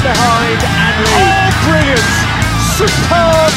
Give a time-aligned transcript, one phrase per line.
[0.00, 1.20] from behind and lead.
[1.20, 2.08] Oh, brilliant!
[2.76, 3.49] Superb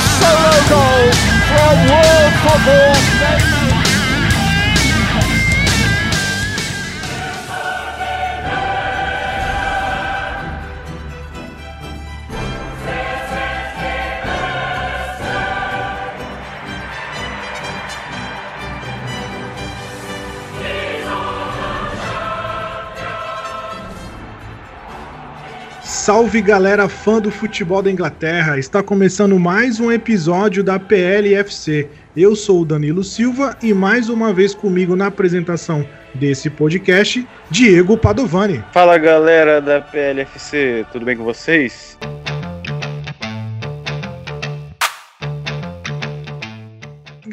[26.03, 28.59] Salve galera fã do futebol da Inglaterra!
[28.59, 31.87] Está começando mais um episódio da PLFC.
[32.13, 37.97] Eu sou o Danilo Silva e mais uma vez comigo na apresentação desse podcast, Diego
[37.97, 38.61] Padovani.
[38.73, 41.97] Fala galera da PLFC, tudo bem com vocês?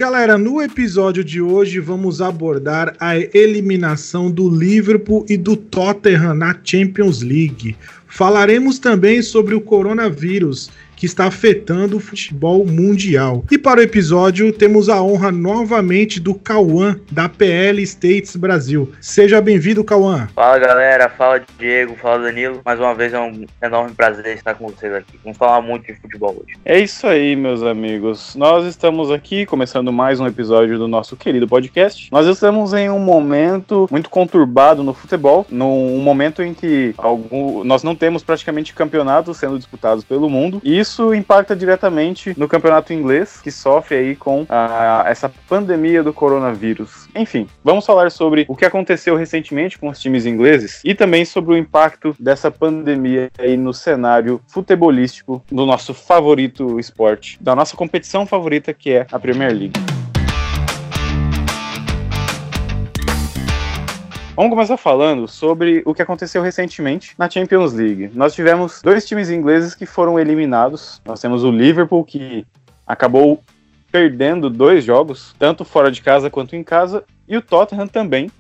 [0.01, 6.59] Galera, no episódio de hoje vamos abordar a eliminação do Liverpool e do Tottenham na
[6.65, 7.77] Champions League.
[8.11, 10.69] Falaremos também sobre o coronavírus
[11.01, 13.43] que está afetando o futebol mundial.
[13.51, 18.93] E para o episódio, temos a honra novamente do Cauã, da PL States Brasil.
[19.01, 20.29] Seja bem-vindo, Cauã.
[20.35, 22.61] Fala galera, fala Diego, fala Danilo.
[22.63, 25.19] Mais uma vez é um enorme prazer estar com vocês aqui.
[25.25, 26.59] Vamos falar muito de futebol hoje.
[26.67, 28.37] É isso aí, meus amigos.
[28.37, 32.11] Nós estamos aqui começando mais um episódio do nosso querido podcast.
[32.13, 37.83] Nós estamos em um momento muito conturbado no futebol, num momento em que algum, nós
[37.83, 40.61] não temos praticamente campeonatos sendo disputados pelo mundo.
[40.63, 46.03] E isso isso impacta diretamente no campeonato inglês, que sofre aí com a, essa pandemia
[46.03, 47.09] do coronavírus.
[47.15, 51.55] Enfim, vamos falar sobre o que aconteceu recentemente com os times ingleses e também sobre
[51.55, 58.27] o impacto dessa pandemia aí no cenário futebolístico do nosso favorito esporte, da nossa competição
[58.27, 60.00] favorita que é a Premier League.
[64.41, 68.11] Vamos começar falando sobre o que aconteceu recentemente na Champions League.
[68.15, 70.99] Nós tivemos dois times ingleses que foram eliminados.
[71.05, 72.47] Nós temos o Liverpool, que
[72.87, 73.43] acabou
[73.93, 78.31] perdendo dois jogos, tanto fora de casa quanto em casa, e o Tottenham também,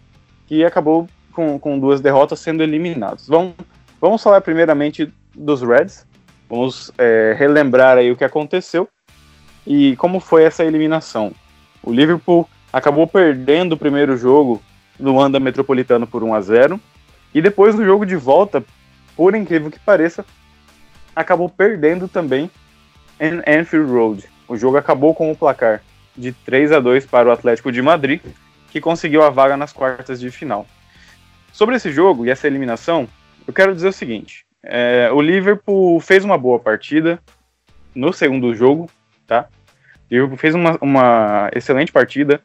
[0.46, 3.28] que acabou com, com duas derrotas sendo eliminados.
[3.28, 3.52] Vamos,
[4.00, 6.06] vamos falar primeiramente dos Reds.
[6.48, 8.88] Vamos é, relembrar aí o que aconteceu
[9.66, 11.30] e como foi essa eliminação.
[11.82, 14.62] O Liverpool acabou perdendo o primeiro jogo
[15.00, 16.80] no Anda Metropolitano por 1 a 0
[17.34, 18.62] e depois no jogo de volta,
[19.16, 20.24] por incrível que pareça,
[21.14, 22.50] acabou perdendo também
[23.18, 24.24] em Anfield Road.
[24.48, 25.82] O jogo acabou com o placar
[26.16, 28.20] de 3 a 2 para o Atlético de Madrid,
[28.70, 30.66] que conseguiu a vaga nas quartas de final.
[31.52, 33.08] Sobre esse jogo e essa eliminação,
[33.46, 37.20] eu quero dizer o seguinte: é, o Liverpool fez uma boa partida
[37.94, 38.88] no segundo jogo,
[39.26, 39.48] tá?
[40.10, 42.40] O Liverpool fez uma, uma excelente partida,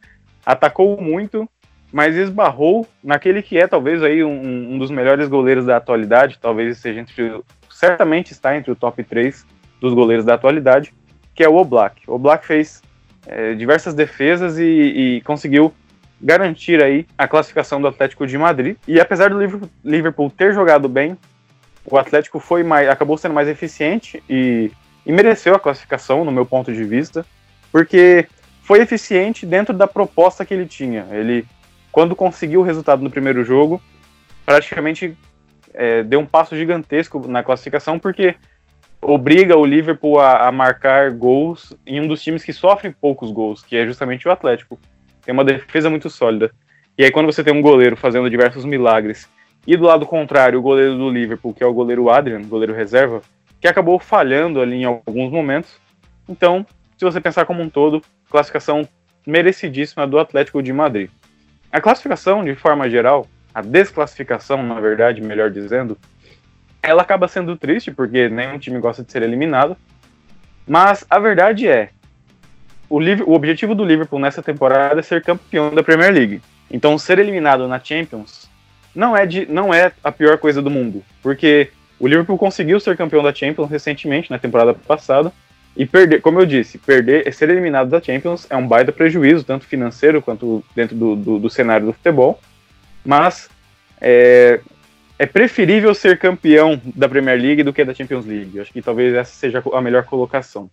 [0.45, 1.49] atacou muito
[1.95, 6.77] mas esbarrou naquele que é talvez aí um, um, dos melhores goleiros da atualidade, talvez
[6.77, 7.39] seja entre,
[7.69, 9.45] certamente está entre o top 3
[9.79, 10.93] dos goleiros da atualidade,
[11.33, 12.01] que é o Oblak.
[12.05, 12.83] O Oblak fez
[13.25, 15.73] é, diversas defesas e, e, conseguiu
[16.21, 18.75] garantir aí a classificação do Atlético de Madrid.
[18.85, 19.39] E apesar do
[19.81, 21.17] Liverpool ter jogado bem,
[21.89, 24.69] o Atlético foi mais, acabou sendo mais eficiente e,
[25.05, 27.25] e mereceu a classificação, no meu ponto de vista,
[27.71, 28.27] porque
[28.63, 31.07] foi eficiente dentro da proposta que ele tinha.
[31.11, 31.45] Ele
[31.95, 33.81] quando conseguiu o resultado no primeiro jogo,
[34.45, 35.17] praticamente
[35.73, 38.35] é, deu um passo gigantesco na classificação, porque
[39.01, 43.63] obriga o Liverpool a, a, marcar gols em um dos times que sofrem poucos gols,
[43.63, 44.77] que é justamente o Atlético.
[45.23, 46.51] Tem uma defesa muito sólida.
[46.97, 49.29] E aí, quando você tem um goleiro fazendo diversos milagres,
[49.65, 53.21] e do lado contrário, o goleiro do Liverpool, que é o goleiro Adrian, goleiro reserva,
[53.61, 55.79] que acabou falhando ali em alguns momentos.
[56.27, 56.65] Então,
[56.97, 58.85] se você pensar como um todo, classificação
[59.25, 61.09] merecidíssima do Atlético de Madrid.
[61.75, 65.97] A classificação, de forma geral, a desclassificação, na verdade, melhor dizendo,
[66.81, 69.75] ela acaba sendo triste, porque nenhum time gosta de ser eliminado.
[70.65, 71.89] Mas a verdade é,
[72.89, 76.41] o, o objetivo do Liverpool nessa temporada é ser campeão da Premier League.
[76.71, 78.49] Então, ser eliminado na Champions
[78.95, 82.95] não é, de, não é a pior coisa do mundo, porque o Liverpool conseguiu ser
[82.95, 85.29] campeão da Champions recentemente, na temporada passada,
[85.75, 89.65] e perder, como eu disse, perder, ser eliminado da Champions é um baita prejuízo, tanto
[89.65, 92.39] financeiro quanto dentro do, do, do cenário do futebol.
[93.03, 93.49] Mas
[93.99, 94.61] é,
[95.19, 98.51] é, preferível ser campeão da Premier League do que da Champions League.
[98.55, 100.69] Eu acho que talvez essa seja a melhor colocação.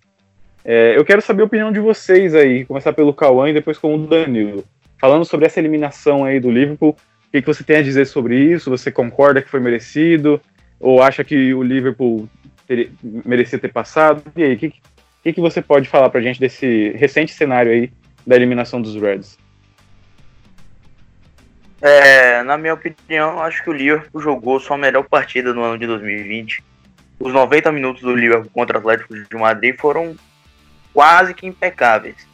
[0.65, 3.95] É, eu quero saber a opinião de vocês aí, começar pelo Cauã e depois com
[3.97, 4.65] o Danilo.
[5.01, 8.37] Falando sobre essa eliminação aí do Liverpool, o que, que você tem a dizer sobre
[8.37, 8.71] isso?
[8.71, 10.41] Você concorda que foi merecido?
[10.79, 12.29] Ou acha que o Liverpool
[13.25, 14.23] merecia ter passado?
[14.37, 14.73] E aí, o que,
[15.23, 17.93] o que, que você pode falar pra gente desse recente cenário aí
[18.27, 19.39] da eliminação dos Reds?
[21.81, 25.87] É, na minha opinião, acho que o Liverpool jogou sua melhor partida no ano de
[25.87, 26.65] 2020.
[27.21, 30.17] os 90 minutos do Liverpool contra o Atlético de Madrid foram
[30.93, 32.27] quase que impecáveis.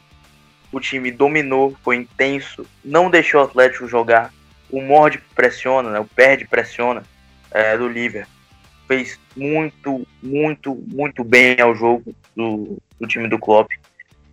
[0.72, 4.32] O time dominou, foi intenso, não deixou o Atlético jogar.
[4.70, 6.00] O morde pressiona, né?
[6.00, 7.02] o perde pressiona
[7.50, 8.37] é, do Liverpool.
[8.88, 13.70] Fez muito, muito, muito bem ao jogo do, do time do Klopp.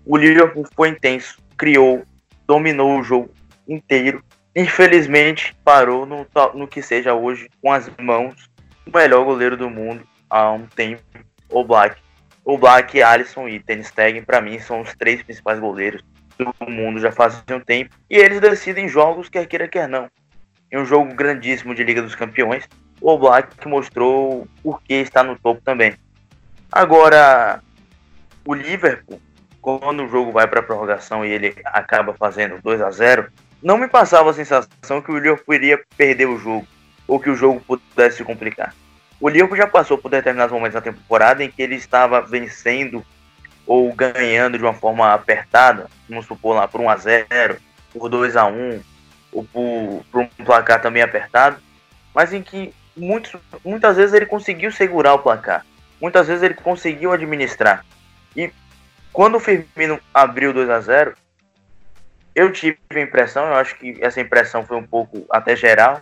[0.06, 2.04] O Liverpool foi intenso, criou,
[2.48, 3.30] dominou o jogo
[3.68, 4.24] inteiro.
[4.56, 8.50] Infelizmente, parou no, no que seja hoje com as mãos
[8.88, 11.04] o melhor goleiro do mundo há um tempo,
[11.50, 12.02] o Black.
[12.44, 16.04] O Black, Alisson e Ten Stegen, para mim, são os três principais goleiros
[16.38, 17.96] do mundo já faz um tempo.
[18.10, 20.10] E eles decidem jogos, quer queira, quer não.
[20.72, 22.68] Em um jogo grandíssimo de Liga dos Campeões,
[23.06, 25.94] o Black mostrou por que está no topo também.
[26.72, 27.62] Agora,
[28.44, 29.22] o Liverpool,
[29.62, 33.28] quando o jogo vai para prorrogação e ele acaba fazendo 2 a 0
[33.62, 36.68] não me passava a sensação que o Liverpool iria perder o jogo
[37.08, 38.74] ou que o jogo pudesse se complicar.
[39.22, 43.06] O Liverpool já passou por determinados momentos na temporada em que ele estava vencendo
[43.68, 47.58] ou ganhando de uma forma apertada, vamos supor lá por 1 a 0
[47.94, 48.82] por 2 a 1
[49.32, 51.58] ou por, por um placar também apertado,
[52.12, 55.66] mas em que muitos, muitas vezes ele conseguiu segurar o placar,
[56.02, 57.86] muitas vezes ele conseguiu administrar.
[58.36, 58.52] E
[59.12, 61.16] quando o Firmino abriu 2 a 0
[62.36, 66.02] eu tive a impressão, eu acho que essa impressão foi um pouco até geral,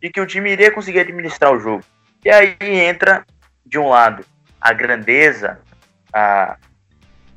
[0.00, 1.82] de que o time iria conseguir administrar o jogo.
[2.24, 3.26] E aí entra,
[3.66, 4.24] de um lado,
[4.60, 5.58] a grandeza,
[6.12, 6.56] a,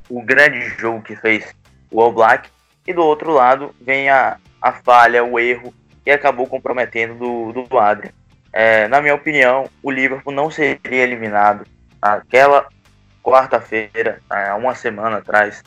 [0.08, 1.56] o grande jogo que fez
[1.90, 2.50] o All Black,
[2.86, 5.74] e do outro lado vem a, a falha, o erro
[6.04, 7.16] que acabou comprometendo
[7.52, 8.12] do, do Adrian.
[8.58, 11.68] É, na minha opinião, o Liverpool não seria eliminado
[12.02, 12.70] aquela
[13.22, 15.62] quarta-feira, há uma semana atrás,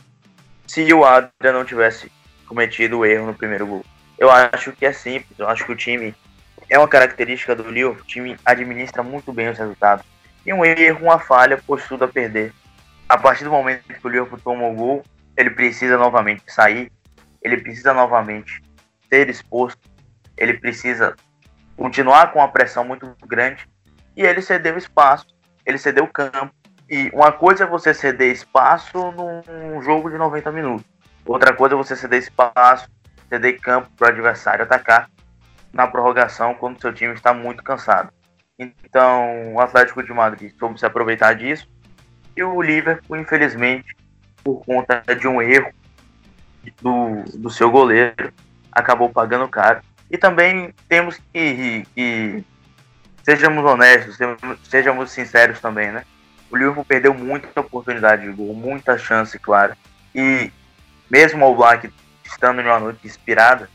[0.67, 2.11] se o Adrian não tivesse
[2.47, 3.85] cometido o erro no primeiro gol.
[4.17, 6.15] Eu acho que é simples, eu acho que o time
[6.71, 10.07] é uma característica do Liverpool, o time administra muito bem os resultados.
[10.47, 12.55] E um erro, uma falha, pôs tudo a perder.
[13.07, 15.03] A partir do momento que o Liverpool toma o gol,
[15.37, 16.91] ele precisa novamente sair,
[17.43, 18.63] ele precisa novamente
[19.11, 19.79] ser exposto,
[20.39, 21.15] ele precisa
[21.79, 23.67] continuar com uma pressão muito grande
[24.17, 25.27] e ele cedeu espaço,
[25.65, 26.53] ele cedeu campo.
[26.91, 30.85] E uma coisa é você ceder espaço num jogo de 90 minutos.
[31.25, 32.91] Outra coisa é você ceder espaço,
[33.29, 35.09] ceder campo para o adversário atacar
[35.73, 38.11] na prorrogação quando seu time está muito cansado.
[38.59, 41.69] Então, o Atlético de Madrid soube se aproveitar disso
[42.37, 43.95] e o Liverpool, infelizmente,
[44.43, 45.71] por conta de um erro
[46.81, 48.33] do, do seu goleiro,
[48.73, 49.81] acabou pagando caro.
[50.11, 52.45] E também temos que, que
[53.23, 54.17] sejamos honestos,
[54.65, 56.05] sejamos sinceros também, né?
[56.51, 59.77] O Liverpool perdeu muita oportunidade de gol, muita chance, claro.
[60.15, 60.51] E
[61.11, 61.93] mesmo o Black
[62.25, 63.69] estando em uma noite inspirada,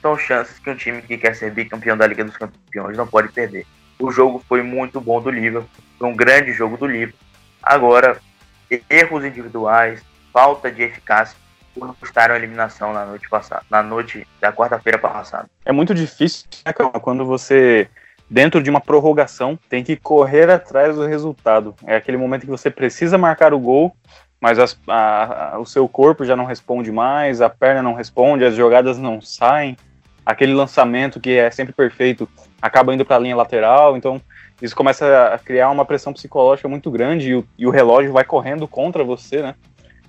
[0.00, 3.28] são chances que um time que quer ser bicampeão da Liga dos Campeões não pode
[3.28, 3.66] perder.
[3.98, 7.20] O jogo foi muito bom do Liverpool, foi um grande jogo do Liverpool.
[7.62, 8.20] Agora,
[8.88, 10.02] erros individuais,
[10.32, 11.36] falta de eficácia
[12.00, 15.48] custaram a eliminação na noite passada, na noite da quarta-feira passada.
[15.64, 17.88] É muito difícil né, quando você
[18.28, 21.74] dentro de uma prorrogação tem que correr atrás do resultado.
[21.86, 23.94] É aquele momento que você precisa marcar o gol,
[24.40, 28.44] mas as, a, a, o seu corpo já não responde mais, a perna não responde,
[28.44, 29.76] as jogadas não saem.
[30.24, 32.28] Aquele lançamento que é sempre perfeito
[32.60, 34.20] acaba indo para a linha lateral, então
[34.62, 38.24] isso começa a criar uma pressão psicológica muito grande e o, e o relógio vai
[38.24, 39.54] correndo contra você, né?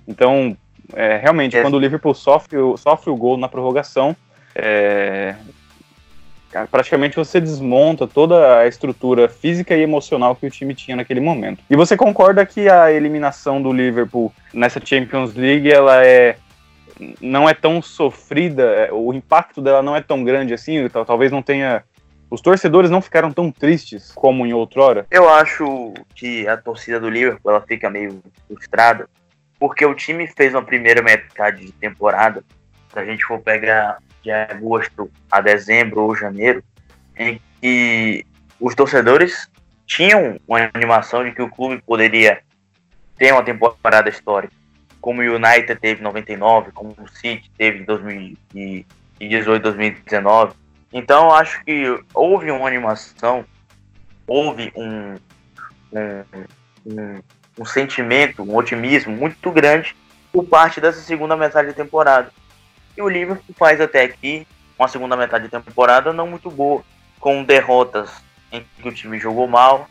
[0.08, 0.56] Então,
[0.94, 1.62] é, realmente, é.
[1.62, 4.14] quando o Liverpool sofre, sofre o gol na prorrogação,
[4.54, 5.34] é,
[6.70, 11.62] praticamente você desmonta toda a estrutura física e emocional que o time tinha naquele momento.
[11.68, 16.36] E você concorda que a eliminação do Liverpool nessa Champions League ela é
[17.20, 21.42] não é tão sofrida, é, o impacto dela não é tão grande assim, talvez não
[21.42, 21.84] tenha
[22.30, 25.06] os torcedores não ficaram tão tristes como em outrora?
[25.10, 29.08] Eu acho que a torcida do Liverpool ela fica meio frustrada
[29.58, 32.44] porque o time fez uma primeira metade de temporada.
[32.92, 36.62] Se a gente for pegar de agosto a dezembro ou janeiro,
[37.16, 38.26] em que
[38.60, 39.50] os torcedores
[39.86, 42.40] tinham uma animação de que o clube poderia
[43.16, 44.52] ter uma temporada histórica,
[45.00, 50.54] como o United teve em 99, como o City teve em 2018, 2019.
[50.92, 53.44] Então, acho que houve uma animação,
[54.26, 55.14] houve um,
[55.92, 56.24] um,
[56.86, 57.20] um,
[57.58, 59.96] um sentimento, um otimismo muito grande
[60.32, 62.30] por parte dessa segunda metade da temporada.
[62.96, 64.46] E o Liverpool faz até aqui
[64.78, 66.82] uma segunda metade de temporada não muito boa,
[67.18, 68.10] com derrotas
[68.52, 69.88] em que o time jogou mal,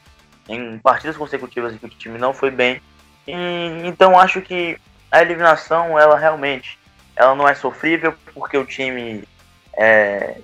[0.48, 2.82] em partidas consecutivas em que o time não foi bem.
[3.28, 3.34] E,
[3.86, 4.78] então acho que
[5.12, 6.78] a eliminação, ela realmente,
[7.16, 9.24] ela não é sofrível porque o time
[9.76, 10.40] é,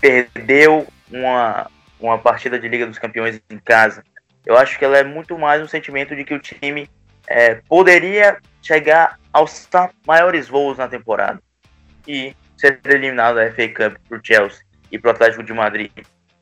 [0.00, 1.70] perdeu uma,
[2.00, 4.02] uma partida de Liga dos Campeões em casa
[4.46, 6.88] Eu acho que ela é muito mais um sentimento de que o time
[7.26, 9.68] é, poderia chegar aos
[10.06, 11.42] maiores voos na temporada
[12.06, 15.90] e ser eliminado da FA Cup para o Chelsea e para o Atlético de Madrid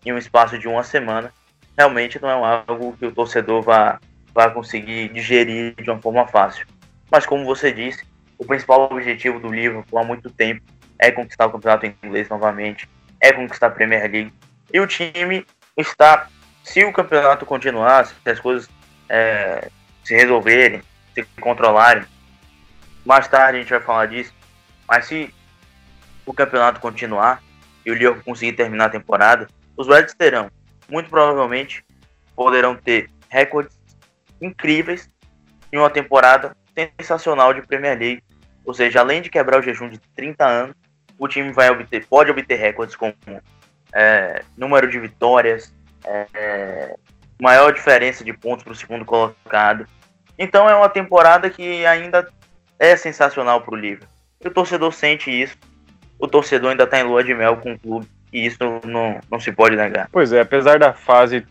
[0.05, 1.33] em um espaço de uma semana,
[1.77, 3.99] realmente não é algo que o torcedor vá,
[4.35, 6.67] vá conseguir digerir de uma forma fácil.
[7.11, 8.05] Mas como você disse,
[8.39, 10.63] o principal objetivo do Liverpool há muito tempo
[10.99, 12.89] é conquistar o campeonato inglês novamente,
[13.21, 14.33] é conquistar a Premier League.
[14.73, 15.47] E o time
[15.77, 16.29] está,
[16.65, 18.69] se o campeonato continuar, se as coisas
[19.09, 19.71] é,
[20.03, 20.83] se resolverem,
[21.15, 22.05] se controlarem,
[23.05, 24.35] mais tarde a gente vai falar disso,
[24.89, 25.33] mas se
[26.25, 27.43] o campeonato continuar
[27.85, 30.51] e o Liverpool conseguir terminar a temporada, os Reds terão,
[30.89, 31.85] muito provavelmente,
[32.35, 33.77] poderão ter recordes
[34.41, 35.11] incríveis
[35.71, 36.57] em uma temporada
[36.99, 38.23] sensacional de Premier League.
[38.65, 40.77] Ou seja, além de quebrar o jejum de 30 anos,
[41.19, 43.15] o time vai obter, pode obter recordes como
[43.93, 45.73] é, número de vitórias,
[46.05, 46.97] é,
[47.41, 49.87] maior diferença de pontos para o segundo colocado.
[50.39, 52.29] Então é uma temporada que ainda
[52.79, 54.09] é sensacional para o Liverpool.
[54.43, 55.57] E o torcedor sente isso.
[56.19, 58.07] O torcedor ainda está em lua de mel com o clube.
[58.33, 60.09] E isso não, não se pode negar.
[60.11, 61.47] Pois é, apesar da fase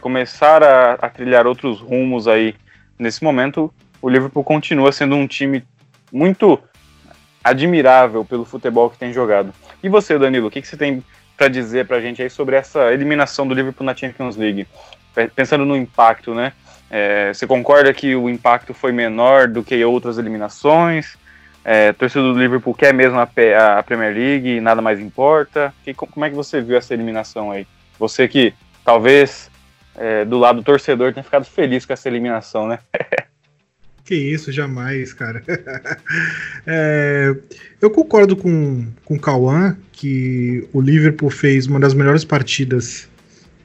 [0.00, 2.54] começar a, a trilhar outros rumos aí
[2.98, 5.64] nesse momento, o Liverpool continua sendo um time
[6.12, 6.60] muito
[7.42, 9.52] admirável pelo futebol que tem jogado.
[9.82, 11.02] E você, Danilo, o que, que você tem
[11.36, 14.66] para dizer para a gente aí sobre essa eliminação do Liverpool na Champions League?
[15.34, 16.52] Pensando no impacto, né?
[16.90, 21.16] É, você concorda que o impacto foi menor do que outras eliminações?
[21.64, 23.28] É, torcedor do Liverpool quer mesmo a,
[23.78, 25.74] a, Premier League e nada mais importa?
[25.82, 27.66] Que, como é que você viu essa eliminação aí?
[27.98, 29.50] Você que talvez
[29.96, 32.78] é, do lado do torcedor tenha ficado feliz com essa eliminação, né?
[34.06, 35.42] Que isso, jamais, cara.
[36.64, 37.34] é,
[37.82, 43.08] eu concordo com, com o Cauã que o Liverpool fez uma das melhores partidas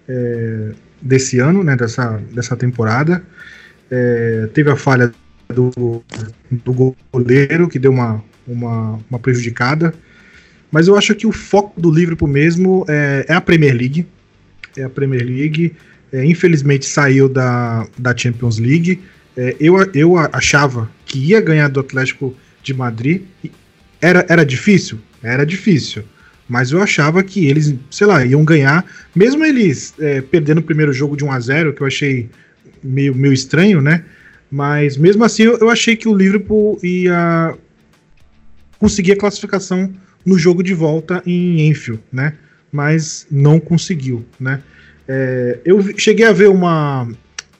[0.09, 3.23] é, desse ano, né, dessa, dessa temporada.
[3.91, 5.13] É, teve a falha
[5.47, 6.03] do,
[6.49, 9.93] do goleiro, que deu uma, uma, uma prejudicada.
[10.71, 14.07] Mas eu acho que o foco do Liverpool mesmo é, é a Premier League.
[14.75, 15.75] É a Premier League.
[16.11, 18.99] É, infelizmente saiu da, da Champions League
[19.35, 23.23] é, eu, eu achava que ia ganhar do Atlético de Madrid.
[24.01, 24.99] Era, era difícil?
[25.23, 26.03] Era difícil.
[26.47, 28.85] Mas eu achava que eles, sei lá, iam ganhar,
[29.15, 32.29] mesmo eles é, perdendo o primeiro jogo de 1 a 0 que eu achei
[32.83, 34.03] meio, meio estranho, né?
[34.51, 37.55] Mas mesmo assim eu, eu achei que o Liverpool ia
[38.77, 39.93] conseguir a classificação
[40.25, 42.33] no jogo de volta em Enfield, né?
[42.69, 44.61] Mas não conseguiu, né?
[45.07, 47.07] É, eu cheguei a ver uma,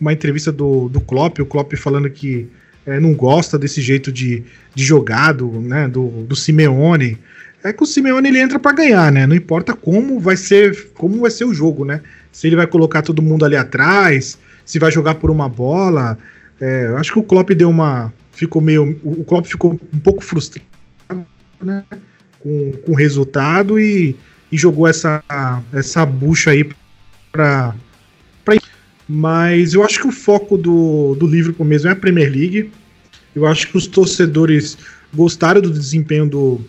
[0.01, 2.49] uma entrevista do, do Klopp, o Klopp falando que
[2.85, 4.43] é, não gosta desse jeito de,
[4.73, 7.19] de jogado, né, do, do Simeone.
[7.63, 9.27] É que o Simeone ele entra para ganhar, né?
[9.27, 12.01] Não importa como vai ser, como vai ser o jogo, né?
[12.31, 16.17] Se ele vai colocar todo mundo ali atrás, se vai jogar por uma bola.
[16.59, 20.65] É, acho que o Klopp deu uma, ficou meio, o Klopp ficou um pouco frustrado,
[21.61, 21.83] né?
[22.39, 24.15] Com, com o resultado e,
[24.51, 25.23] e jogou essa
[25.71, 26.67] essa bucha aí
[27.31, 27.75] para
[29.13, 32.71] mas eu acho que o foco do, do Liverpool mesmo é a Premier League.
[33.35, 34.77] Eu acho que os torcedores
[35.13, 36.61] gostaram do desempenho do,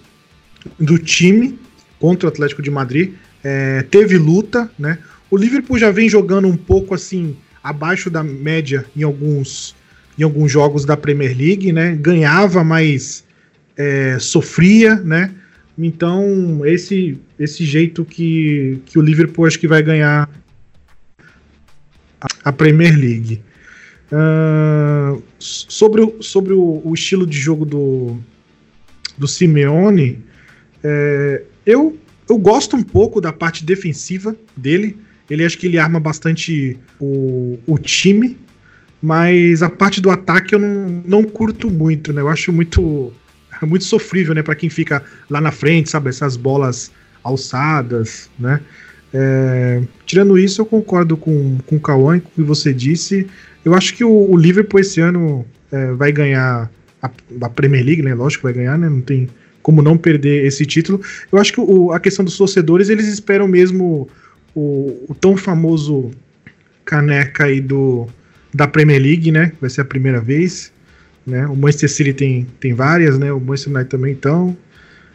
[0.77, 1.57] do time
[2.01, 3.13] contra o Atlético de Madrid.
[3.45, 4.99] É, teve luta, né?
[5.31, 9.77] O Liverpool já vem jogando um pouco assim abaixo da média em alguns,
[10.19, 11.95] em alguns jogos da Premier League, né?
[11.95, 13.25] Ganhava, mas
[13.77, 15.33] é, sofria, né?
[15.79, 20.29] Então esse esse jeito que, que o Liverpool acho que vai ganhar
[22.45, 23.43] a Premier League.
[24.13, 28.19] Uh, sobre o, sobre o, o, estilo de jogo do,
[29.17, 30.23] do Simeone,
[30.85, 34.99] é, eu, eu gosto um pouco da parte defensiva dele.
[35.31, 38.37] Ele acho que ele arma bastante o, o time,
[39.01, 42.21] mas a parte do ataque eu não, não curto muito, né?
[42.21, 43.13] Eu acho muito
[43.67, 46.91] muito sofrível, né, para quem fica lá na frente, sabe, essas bolas
[47.23, 48.61] alçadas, né?
[49.15, 49.83] É,
[50.13, 53.27] tirando isso, eu concordo com, com o Cauã e com o que você disse.
[53.65, 58.03] Eu acho que o, o Liverpool esse ano é, vai ganhar a, a, Premier League,
[58.03, 58.13] né?
[58.15, 58.91] Lógico que vai ganhar, né?
[58.91, 59.27] Não tem
[59.63, 61.01] como não perder esse título.
[61.33, 64.07] Eu acho que o, a questão dos torcedores, eles esperam mesmo
[64.55, 66.11] o, o tão famoso
[66.85, 68.07] caneca aí do,
[68.53, 69.53] da Premier League, né?
[69.63, 70.71] Vai ser a primeira vez.
[71.27, 71.47] Né?
[71.47, 73.33] O Manchester City tem, tem várias, né?
[73.33, 74.55] O Manchester United também, então.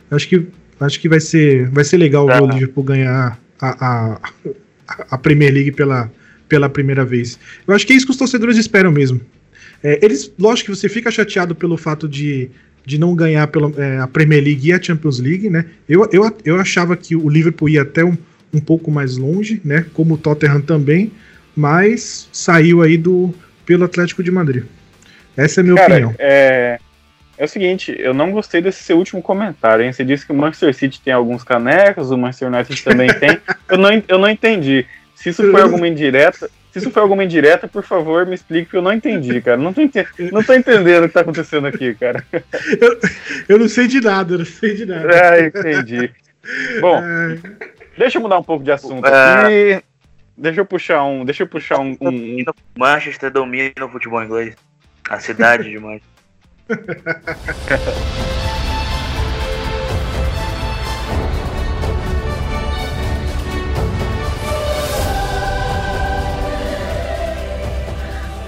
[0.10, 0.48] Acho que,
[0.80, 4.20] acho que vai ser, vai ser legal o Liverpool ganhar a, a,
[4.88, 6.12] a Premier League pela,
[6.48, 7.40] pela primeira vez.
[7.68, 9.22] Eu acho que é isso que os torcedores esperam mesmo.
[9.84, 12.50] É, eles, lógico que você fica chateado pelo fato de,
[12.86, 15.66] de não ganhar pela, é, a Premier League e a Champions League, né?
[15.88, 18.18] Eu, eu, eu achava que o Liverpool ia até um,
[18.54, 19.86] um pouco mais longe, né?
[19.94, 21.12] Como o Tottenham também,
[21.56, 23.34] mas saiu aí do
[23.66, 24.64] pelo Atlético de Madrid.
[25.36, 26.16] Essa é a minha Cara, opinião.
[26.18, 26.80] É,
[27.38, 29.94] é o seguinte, eu não gostei desse seu último comentário, hein?
[29.94, 33.38] Você disse que o Manchester City tem alguns canecas, o Manchester United também tem.
[33.70, 34.86] Eu não, eu não entendi.
[35.16, 38.78] Se isso foi alguma indireta, se isso foi alguma indireta, por favor, me explique, porque
[38.78, 39.58] eu não entendi, cara.
[39.58, 42.24] Não tô, ente- não tô entendendo o que tá acontecendo aqui, cara.
[43.50, 45.08] Eu não sei de nada, eu não sei de nada.
[45.12, 46.12] Ah, entendi.
[46.80, 47.38] Bom, É,
[47.98, 49.44] deixa eu mudar um pouco de assunto Ah.
[49.48, 49.82] aqui.
[50.38, 51.26] Deixa eu puxar um.
[51.26, 51.98] Deixa eu puxar um.
[52.00, 52.46] um- um-
[52.78, 54.56] Manchester domina o futebol inglês.
[55.10, 56.08] A cidade de Manchester.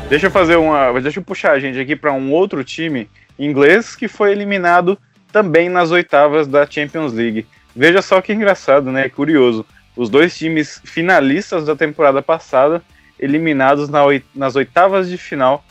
[0.09, 0.99] Deixa eu fazer uma.
[0.99, 3.07] Deixa eu puxar a gente aqui para um outro time
[3.37, 4.97] inglês que foi eliminado
[5.31, 7.45] também nas oitavas da Champions League.
[7.75, 9.07] Veja só que engraçado, né?
[9.07, 9.63] Curioso.
[9.95, 12.81] Os dois times finalistas da temporada passada
[13.19, 14.01] eliminados na
[14.33, 15.63] nas oitavas de final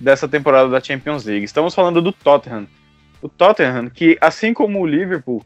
[0.00, 1.44] dessa temporada da Champions League.
[1.44, 2.66] Estamos falando do Tottenham.
[3.22, 5.42] O Tottenham, que assim como o Liverpool,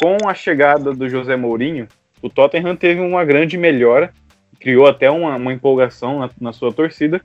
[0.00, 1.86] com a chegada do José Mourinho,
[2.22, 4.12] o Tottenham teve uma grande melhora,
[4.58, 7.20] criou até uma, uma empolgação na, na sua torcida,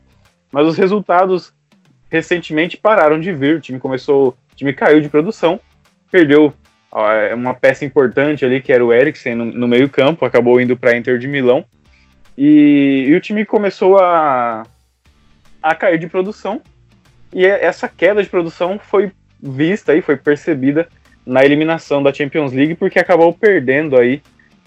[0.51, 1.53] mas os resultados
[2.09, 3.57] recentemente pararam de vir.
[3.57, 5.59] O time começou, o time caiu de produção,
[6.11, 6.53] perdeu
[6.91, 10.77] ó, uma peça importante ali que era o Eriksen no, no meio campo, acabou indo
[10.77, 11.65] para a Inter de Milão
[12.37, 14.63] e, e o time começou a,
[15.65, 16.61] a cair de produção
[17.33, 20.87] e é- essa queda de produção foi vista e foi percebida
[21.25, 24.21] na eliminação da Champions League porque acabou perdendo aí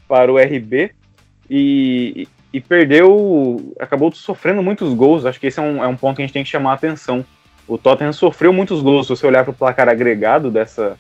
[0.09, 0.91] para o RB
[1.49, 5.25] e, e perdeu, acabou sofrendo muitos gols.
[5.25, 6.75] Acho que esse é um, é um ponto que a gente tem que chamar a
[6.75, 7.25] atenção.
[7.69, 9.07] O Tottenham sofreu muitos gols.
[9.07, 10.99] Se você olhar para o placar agregado dessa,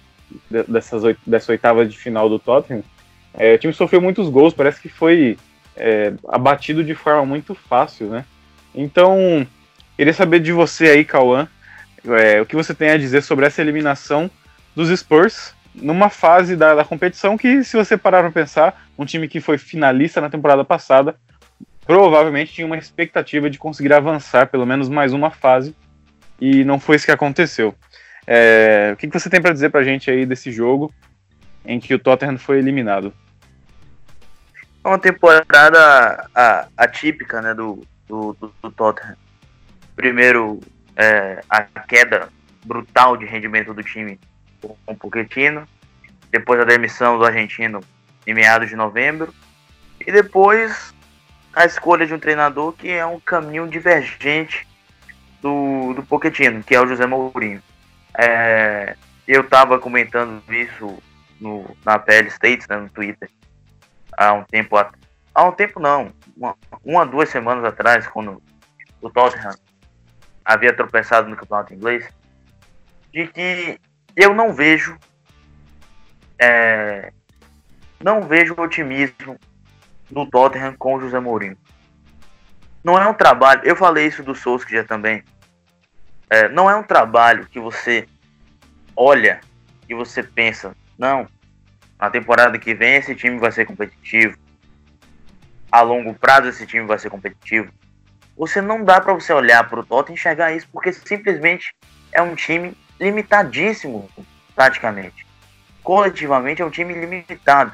[0.49, 2.85] de- dessas, dessa oitava de final do Tottenham,
[3.35, 4.55] é, o time sofreu muitos gols.
[4.55, 5.37] Parece que foi
[5.77, 8.25] é, abatido de forma muito fácil, né?
[8.75, 9.45] Então,
[9.99, 11.49] queria saber de você aí, Cauã,
[12.07, 14.31] é, o que você tem a dizer sobre essa eliminação
[14.75, 19.27] dos Spurs numa fase da, da competição que, se você parar para pensar, um time
[19.27, 21.17] que foi finalista na temporada passada
[21.85, 25.75] provavelmente tinha uma expectativa de conseguir avançar pelo menos mais uma fase
[26.41, 27.75] e não foi isso que aconteceu.
[28.25, 30.95] É, o que, que você tem para dizer para a gente aí desse jogo
[31.65, 33.13] em que o Tottenham foi eliminado?
[34.85, 36.29] É uma temporada
[36.77, 39.17] atípica né, do, do, do Tottenham.
[39.99, 40.61] Primeiro,
[40.95, 42.29] é, a queda
[42.65, 44.17] brutal de rendimento do time
[44.63, 45.67] com o Pochettino.
[46.31, 47.81] Depois a demissão do argentino
[48.25, 49.35] em meados de novembro.
[50.07, 50.95] E depois
[51.53, 54.69] a escolha de um treinador que é um caminho divergente
[55.43, 57.61] do, do Pochettino, que é o José Mourinho.
[58.17, 58.95] É,
[59.27, 61.03] eu estava comentando isso
[61.41, 63.29] no, na PL States, né, no Twitter,
[64.17, 64.77] há um tempo
[65.35, 68.41] há um tempo não, uma, uma duas semanas atrás, quando
[69.03, 69.55] o Tottenham
[70.49, 72.09] havia tropeçado no campeonato inglês,
[73.13, 73.79] de que
[74.17, 74.97] eu não vejo
[76.39, 77.13] é,
[78.03, 79.39] não vejo otimismo
[80.11, 81.59] do Tottenham com o José Mourinho.
[82.83, 85.23] Não é um trabalho, eu falei isso do Solskjaer também.
[86.31, 88.09] É, não é um trabalho que você
[88.97, 89.41] olha
[89.87, 91.29] e você pensa, não,
[92.01, 94.39] na temporada que vem esse time vai ser competitivo.
[95.71, 97.71] A longo prazo esse time vai ser competitivo.
[98.38, 101.74] Você não dá para você olhar para o Tottenham e enxergar isso porque simplesmente
[102.12, 104.09] é um time limitadíssimo,
[104.55, 105.27] praticamente.
[105.83, 107.72] Coletivamente é um time limitado.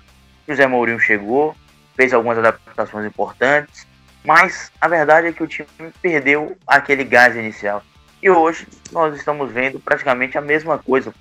[0.48, 1.54] José Mourinho chegou,
[1.94, 3.86] fez algumas adaptações importantes,
[4.24, 5.68] mas a verdade é que o time
[6.00, 7.82] perdeu aquele gás inicial.
[8.22, 11.12] E hoje nós estamos vendo praticamente a mesma coisa,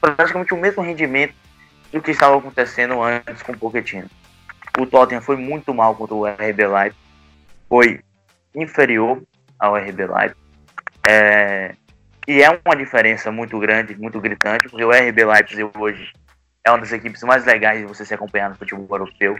[0.00, 1.34] praticamente o mesmo rendimento
[1.92, 4.08] do que estava acontecendo antes com o Pochettino.
[4.78, 6.96] O Tottenham foi muito mal contra o RB Leipzig,
[7.68, 8.00] foi
[8.54, 9.22] inferior
[9.58, 10.40] ao RB Leipzig.
[11.08, 11.74] É,
[12.26, 16.12] e é uma diferença muito grande, muito gritante, porque o RB Leipzig hoje
[16.64, 19.38] é uma das equipes mais legais de você se acompanhar no futebol europeu.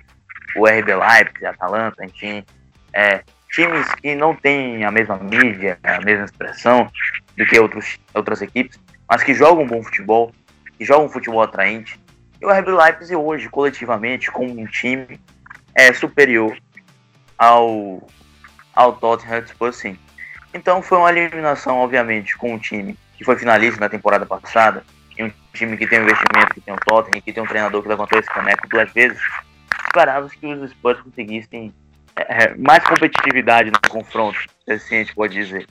[0.56, 2.44] O RB Leipzig, Atalanta, enfim,
[2.92, 6.90] é, times que não têm a mesma mídia, a mesma expressão
[7.36, 10.32] do que outros, outras equipes, mas que jogam bom futebol,
[10.76, 12.00] que jogam futebol atraente.
[12.40, 15.20] E o RB Leipzig hoje, coletivamente, como um time,
[15.74, 16.56] é superior
[17.36, 18.02] ao,
[18.74, 19.98] ao Tottenham Hotspur, sim.
[20.52, 24.82] Então foi uma eliminação, obviamente, com um time que foi finalista na temporada passada,
[25.16, 27.82] e um time que tem um investimento, que tem um Tottenham, que tem um treinador
[27.82, 29.20] que levantou esse caneco duas vezes,
[29.86, 31.74] esperava que os Spurs conseguissem
[32.16, 35.66] é, mais competitividade no confronto, se assim a gente pode dizer.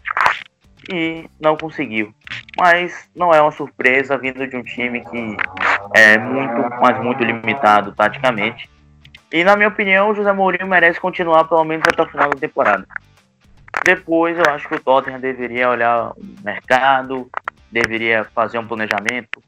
[0.92, 2.14] E não conseguiu.
[2.58, 5.38] Mas não é uma surpresa vindo de um time que
[5.96, 8.70] é muito, mas muito limitado taticamente.
[9.32, 12.40] E na minha opinião, o José Mourinho merece continuar pelo menos até o final da
[12.40, 12.86] temporada.
[13.86, 17.30] Depois eu acho que o Tottenham deveria olhar o mercado,
[17.72, 19.42] deveria fazer um planejamento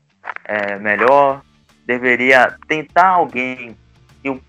[0.46, 1.42] é, melhor,
[1.86, 3.76] deveria tentar alguém
[4.22, 4.42] que,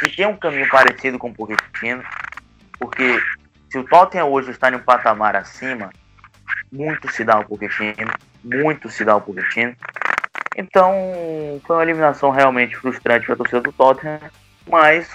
[0.00, 2.02] que tenha um caminho parecido com o Pochettino,
[2.78, 3.20] porque
[3.70, 5.90] se o Tottenham hoje está em um patamar acima,
[6.72, 8.12] muito se dá ao Pochettino,
[8.44, 9.74] muito se dá ao Pochettino.
[10.56, 10.94] Então,
[11.66, 14.20] foi uma eliminação realmente frustrante para a torcida do Tottenham,
[14.68, 15.08] mas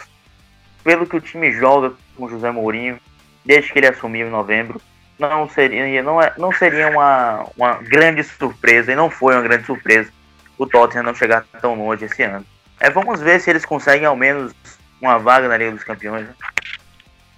[0.84, 3.00] pelo que o time joga com o José Mourinho,
[3.46, 4.82] desde que ele assumiu em novembro,
[5.20, 9.66] não seria, não é, não seria uma, uma grande surpresa, e não foi uma grande
[9.66, 10.12] surpresa,
[10.58, 12.46] o Tottenham não chegar tão longe esse ano.
[12.80, 14.54] É, vamos ver se eles conseguem ao menos
[15.00, 16.28] uma vaga na Liga dos Campeões.
[16.28, 16.34] Né?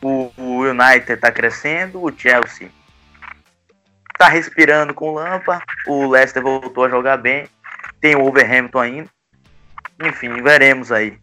[0.02, 2.70] O, o United está crescendo, o Chelsea
[4.14, 7.48] está respirando com o Lampa, o Leicester voltou a jogar bem,
[8.00, 9.10] tem o Wolverhampton ainda.
[10.02, 11.18] Enfim, veremos aí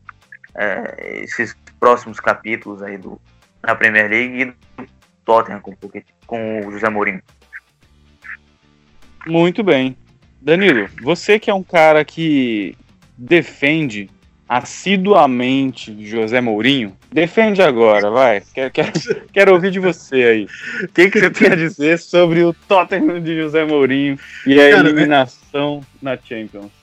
[0.54, 3.20] é, esses próximos capítulos aí do,
[3.62, 4.54] da Premier League e do
[5.24, 5.76] Tottenham com,
[6.26, 7.22] com o José Mourinho.
[9.26, 9.96] Muito bem.
[10.40, 12.76] Danilo, você que é um cara que
[13.16, 14.08] defende
[14.48, 18.42] assiduamente José Mourinho, defende agora, vai.
[18.52, 18.92] Quero, quero,
[19.32, 20.48] quero ouvir de você aí.
[20.82, 24.70] O que, que, você tem a dizer sobre o Tottenham de José Mourinho e a
[24.70, 26.79] cara, eliminação na Champions?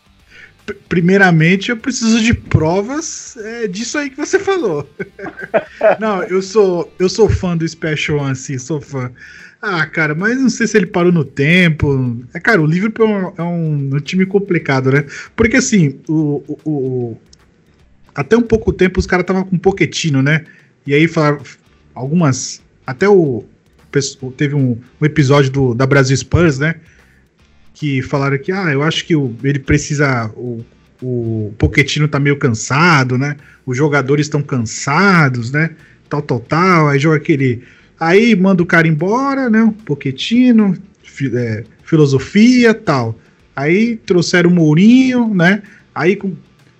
[0.89, 4.89] Primeiramente, eu preciso de provas é, disso aí que você falou.
[5.99, 9.11] não, eu sou, eu sou fã do Special One, assim, sou fã.
[9.61, 12.21] Ah, cara, mas não sei se ele parou no tempo.
[12.33, 15.05] É, cara, o Liverpool é um, é um time complicado, né?
[15.35, 17.17] Porque assim, o, o, o
[18.13, 20.45] até um pouco tempo os caras estavam com um Poquetino, né?
[20.85, 21.41] E aí falaram
[21.93, 22.61] algumas.
[22.85, 23.45] Até o.
[24.35, 26.75] Teve um, um episódio do, da Brasil Spurs, né?
[27.77, 30.31] Que falaram que, ah, eu acho que o, ele precisa.
[30.35, 30.65] O,
[30.99, 33.37] o Poquetino tá meio cansado, né?
[33.67, 35.69] Os jogadores estão cansados, né?
[36.09, 36.87] Tal, tal, tal.
[36.87, 37.61] Aí joga aquele.
[37.99, 39.61] Aí manda o cara embora, né?
[39.61, 43.15] O Poquetino, fi, é, filosofia tal.
[43.55, 45.61] Aí trouxeram o Mourinho, né?
[45.93, 46.19] Aí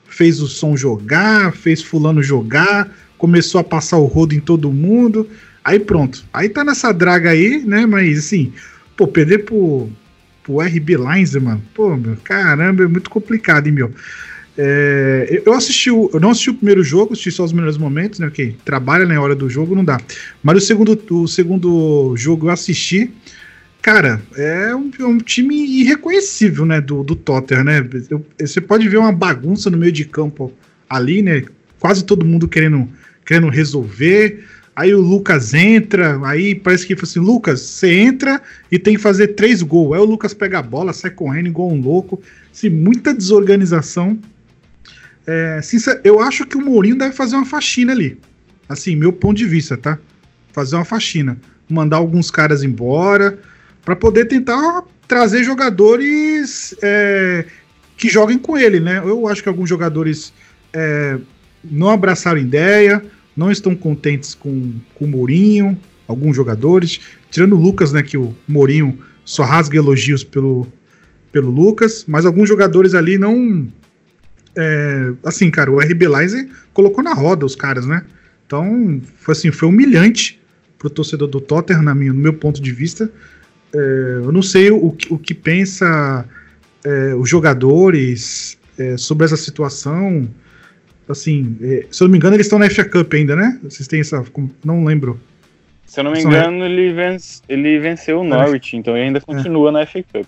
[0.08, 5.30] fez o som jogar, fez Fulano jogar, começou a passar o rodo em todo mundo.
[5.64, 6.26] Aí pronto.
[6.34, 7.86] Aí tá nessa draga aí, né?
[7.86, 8.52] Mas assim,
[8.96, 9.92] pô, perder pro
[10.48, 11.62] o RB Lines, mano.
[11.74, 13.92] Pô, meu, caramba, é muito complicado, hein, meu.
[14.58, 18.20] É, eu assisti, o, eu não assisti o primeiro jogo, assisti só os melhores momentos,
[18.20, 18.28] né?
[18.28, 20.00] Ok, trabalha na hora do jogo, não dá.
[20.42, 23.14] Mas o segundo, o segundo jogo eu assisti.
[23.82, 26.82] Cara, é um, é um time irreconhecível, né?
[26.82, 27.88] Do, do Tottenham, né?
[28.10, 30.52] Eu, você pode ver uma bagunça no meio de campo
[30.90, 31.44] ali, né?
[31.80, 32.90] Quase todo mundo querendo,
[33.24, 34.44] querendo resolver.
[34.78, 38.40] Aí o Lucas entra, aí parece que assim, Lucas, você entra
[38.72, 39.96] e tem que fazer três gols.
[39.96, 42.22] Aí o Lucas pega a bola, sai correndo igual um louco.
[42.54, 44.20] Assim, muita desorganização.
[45.26, 45.60] É,
[46.04, 48.20] eu acho que o Mourinho deve fazer uma faxina ali.
[48.70, 49.98] Assim, meu ponto de vista, tá?
[50.54, 51.40] Fazer uma faxina.
[51.68, 53.40] Mandar alguns caras embora
[53.84, 57.46] para poder tentar trazer jogadores é,
[57.98, 59.00] que joguem com ele, né?
[59.00, 60.32] Eu acho que alguns jogadores
[60.72, 61.18] é,
[61.63, 63.04] não abraçaram ideia
[63.38, 68.36] não estão contentes com, com o Mourinho, alguns jogadores, tirando o Lucas, né, que o
[68.47, 70.67] Mourinho só rasga elogios pelo,
[71.32, 73.67] pelo Lucas, mas alguns jogadores ali não.
[74.56, 78.04] É, assim, cara, o RB Leipzig colocou na roda os caras, né?
[78.47, 80.41] Então, foi assim, foi humilhante
[80.80, 83.12] pro torcedor do Tottenham, na minha, no meu ponto de vista.
[83.71, 86.26] É, eu não sei o, o que pensa
[86.84, 90.28] é, os jogadores é, sobre essa situação
[91.10, 93.60] assim, é, se eu não me engano, eles estão na FA Cup ainda, né?
[93.63, 94.24] Vocês têm essa.
[94.63, 95.20] Não lembro.
[95.86, 99.70] Se eu não me engano, ele, vence, ele venceu o Norwich, então ele ainda continua
[99.70, 99.72] é.
[99.72, 100.26] na FA Cup.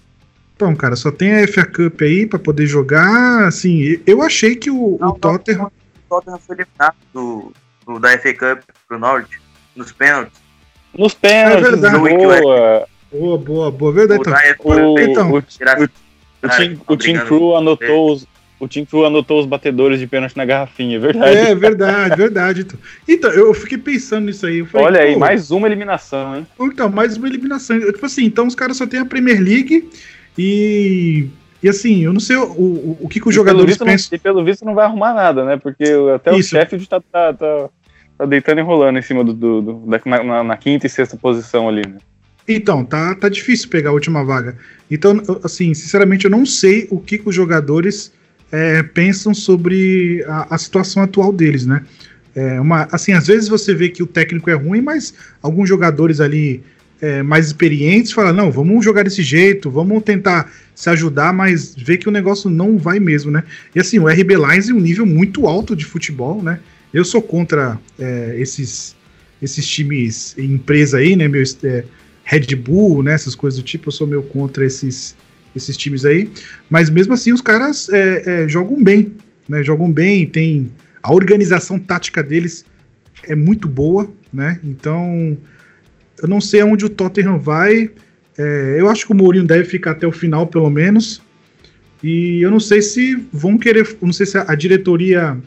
[0.56, 3.48] Então, cara, só tem a FA Cup aí para poder jogar.
[3.48, 5.66] Assim, eu achei que o, não, o Tottenham.
[5.66, 7.54] O Tottenham foi eliminado do,
[7.86, 9.40] do, da FA Cup pro Norwich,
[9.76, 10.40] nos pênaltis.
[10.98, 11.98] Nos pênaltis, é verdade.
[11.98, 12.88] boa.
[13.12, 13.92] Boa, boa, boa.
[13.92, 14.34] Verdade, então.
[14.94, 18.28] O, então, o, o, o, Team, o Team Crew anotou os,
[18.60, 21.38] o Tim Crew anotou os batedores de pênalti na garrafinha, é verdade.
[21.38, 22.68] É, verdade, verdade.
[23.08, 24.66] Então, eu fiquei pensando nisso aí.
[24.66, 26.48] Falei, Olha aí, mais uma eliminação, hein?
[26.60, 27.80] Então, mais uma eliminação.
[27.80, 29.90] Tipo assim, então os caras só tem a Premier League
[30.38, 31.28] e.
[31.62, 34.10] E assim, eu não sei o, o, o que, que os e jogadores pensam.
[34.12, 35.58] Não, e pelo visto não vai arrumar nada, né?
[35.58, 35.84] Porque
[36.16, 36.56] até Isso.
[36.56, 37.70] o Sheffield tá, tá, tá,
[38.18, 41.18] tá, deitando e rolando em cima do, do, do da, na, na, quinta e sexta
[41.18, 41.98] posição ali, né?
[42.48, 44.58] Então, tá, tá difícil pegar a última vaga.
[44.90, 48.14] Então, assim, sinceramente, eu não sei o que, que os jogadores
[48.52, 51.84] é, pensam sobre a, a, situação atual deles, né?
[52.36, 56.20] É uma, assim, às vezes você vê que o técnico é ruim, mas alguns jogadores
[56.20, 56.64] ali
[57.02, 61.98] é, mais experientes falam, não, vamos jogar desse jeito, vamos tentar se ajudar, mas vê
[61.98, 63.44] que o negócio não vai mesmo, né?
[63.76, 66.60] E assim, o RB Lions é um nível muito alto de futebol, né?
[66.94, 68.96] Eu sou contra é, esses,
[69.42, 71.28] esses times empresa aí, né?
[71.28, 71.84] Meu, é,
[72.24, 73.14] Red Bull, né?
[73.14, 75.16] Essas coisas do tipo, eu sou meio contra esses,
[75.56, 76.30] esses times aí.
[76.70, 79.14] Mas mesmo assim, os caras é, é, jogam bem,
[79.48, 79.64] né?
[79.64, 82.66] Jogam bem, tem a organização tática deles
[83.24, 84.60] é muito boa, né?
[84.64, 85.38] Então,
[86.22, 87.90] eu não sei aonde o Tottenham vai.
[88.38, 91.22] É, eu acho que o Mourinho deve ficar até o final, pelo menos.
[92.02, 93.98] E eu não sei se vão querer.
[94.02, 95.38] Não sei se a, diretoria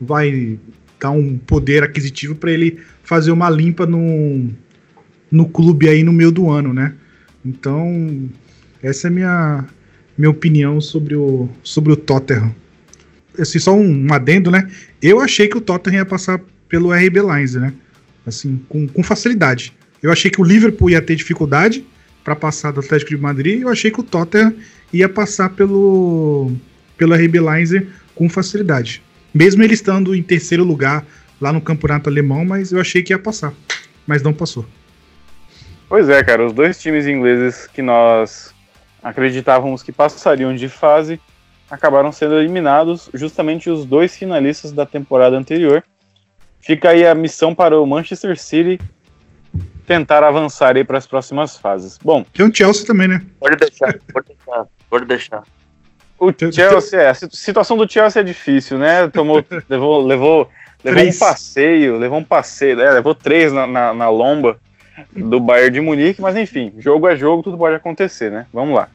[0.00, 0.58] vai
[0.98, 4.48] dar um poder aquisitivo para ele fazer uma limpa no,
[5.30, 6.94] no clube aí no meio do ano, né?
[7.44, 8.28] Então,
[8.82, 9.64] essa é a minha,
[10.16, 12.54] minha opinião sobre o, sobre o Tottenham.
[13.38, 14.68] Assim, só um, um adendo, né?
[15.00, 17.72] Eu achei que o Tottenham ia passar pelo RB Lions, né?
[18.26, 19.72] Assim, com, com facilidade.
[20.02, 21.84] Eu achei que o Liverpool ia ter dificuldade
[22.22, 23.62] para passar do Atlético de Madrid.
[23.62, 24.54] Eu achei que o Tottenham
[24.92, 26.52] ia passar pelo
[26.96, 29.02] pelo RB Lions com facilidade.
[29.32, 31.06] Mesmo ele estando em terceiro lugar
[31.40, 33.54] lá no campeonato alemão, mas eu achei que ia passar.
[34.06, 34.66] Mas não passou.
[35.88, 38.52] Pois é, cara, os dois times ingleses que nós
[39.08, 41.18] acreditávamos que passariam de fase
[41.70, 45.82] acabaram sendo eliminados, justamente os dois finalistas da temporada anterior.
[46.60, 48.78] Fica aí a missão para o Manchester City
[49.86, 51.98] tentar avançar aí para as próximas fases.
[52.02, 53.22] Bom, tem o Chelsea também, né?
[53.40, 55.42] Pode deixar, pode deixar, pode deixar.
[56.18, 59.08] O Chelsea, é, a situação do Chelsea é difícil, né?
[59.08, 60.50] Tomou, levou, levou,
[60.84, 64.58] levou um passeio, levou um passeio, é, levou três na, na, na lomba
[65.14, 68.46] do Bayern de Munique, mas enfim, jogo é jogo, tudo pode acontecer, né?
[68.52, 68.88] Vamos lá.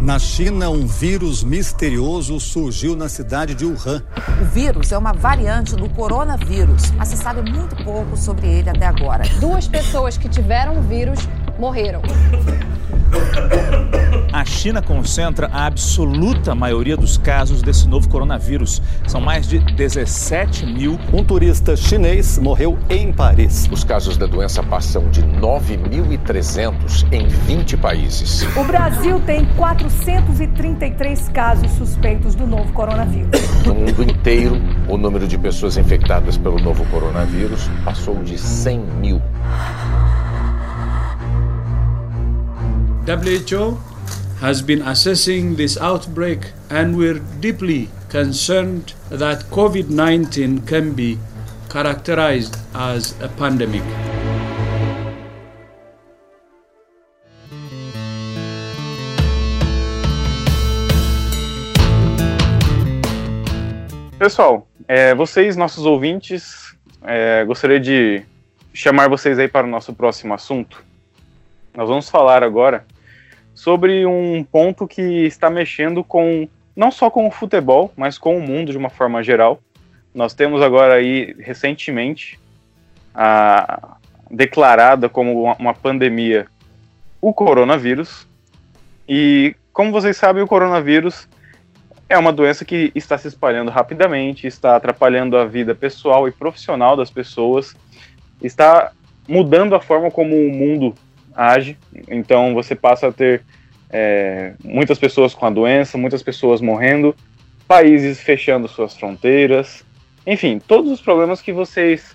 [0.00, 4.00] Na China, um vírus misterioso surgiu na cidade de Wuhan.
[4.40, 8.86] O vírus é uma variante do coronavírus, mas se sabe muito pouco sobre ele até
[8.86, 9.24] agora.
[9.40, 11.18] Duas pessoas que tiveram o vírus
[11.58, 12.00] morreram.
[14.38, 18.80] A China concentra a absoluta maioria dos casos desse novo coronavírus.
[19.04, 20.96] São mais de 17 mil.
[21.12, 23.68] Um turista chinês morreu em Paris.
[23.68, 28.46] Os casos da doença passam de 9.300 em 20 países.
[28.56, 33.40] O Brasil tem 433 casos suspeitos do novo coronavírus.
[33.66, 39.20] No mundo inteiro, o número de pessoas infectadas pelo novo coronavírus passou de 100 mil.
[43.04, 43.97] WHO
[44.40, 51.18] has been assessing this outbreak and we're deeply concerned that COVID 19 can be
[51.68, 53.82] characterized as a pandemic.
[64.20, 68.22] Pessoal, é, vocês, nossos ouvintes, é, gostaria de
[68.72, 70.84] chamar vocês aí para o nosso próximo assunto.
[71.74, 72.84] Nós vamos falar agora
[73.58, 78.40] sobre um ponto que está mexendo com não só com o futebol, mas com o
[78.40, 79.60] mundo de uma forma geral.
[80.14, 82.38] Nós temos agora aí recentemente
[83.12, 83.96] a
[84.30, 86.46] declarada como uma, pandemia
[87.20, 88.28] o coronavírus.
[89.08, 91.28] E como vocês sabem, o coronavírus
[92.08, 96.96] é uma doença que está se espalhando rapidamente, está atrapalhando a vida pessoal e profissional
[96.96, 97.74] das pessoas,
[98.40, 98.92] está
[99.26, 100.94] mudando a forma como o mundo
[101.38, 101.78] age.
[102.08, 103.42] Então você passa a ter
[103.88, 107.14] é, muitas pessoas com a doença, muitas pessoas morrendo,
[107.66, 109.84] países fechando suas fronteiras,
[110.26, 112.14] enfim, todos os problemas que vocês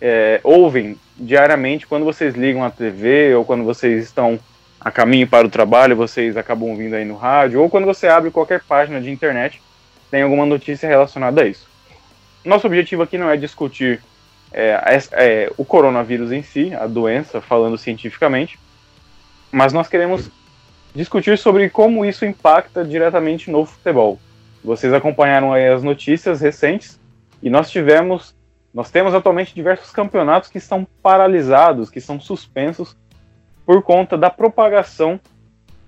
[0.00, 4.38] é, ouvem diariamente quando vocês ligam a TV ou quando vocês estão
[4.78, 8.30] a caminho para o trabalho, vocês acabam ouvindo aí no rádio, ou quando você abre
[8.30, 9.62] qualquer página de internet,
[10.10, 11.66] tem alguma notícia relacionada a isso.
[12.44, 14.02] Nosso objetivo aqui não é discutir
[14.52, 14.78] é,
[15.12, 18.58] é, o coronavírus em si, a doença, falando cientificamente,
[19.54, 20.28] mas nós queremos
[20.92, 24.18] discutir sobre como isso impacta diretamente no futebol.
[24.64, 27.00] Vocês acompanharam aí as notícias recentes
[27.40, 28.34] e nós tivemos,
[28.72, 32.96] nós temos atualmente diversos campeonatos que estão paralisados, que são suspensos
[33.64, 35.20] por conta da propagação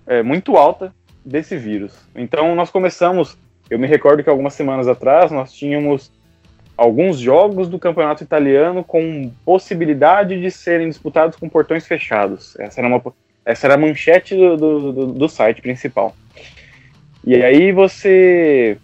[0.07, 1.93] é, muito alta desse vírus.
[2.15, 3.37] Então nós começamos,
[3.69, 6.13] eu me recordo que algumas semanas atrás nós tínhamos
[6.77, 12.55] alguns jogos do campeonato italiano com possibilidade de serem disputados com portões fechados.
[12.61, 13.01] Essa era uma
[13.47, 16.15] essa era a manchete do, do, do, do site principal.
[17.25, 18.77] E aí você.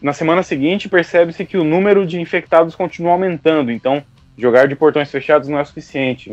[0.00, 3.70] Na semana seguinte percebe-se que o número de infectados continua aumentando.
[3.70, 4.02] Então,
[4.36, 6.28] jogar de portões fechados não é suficiente.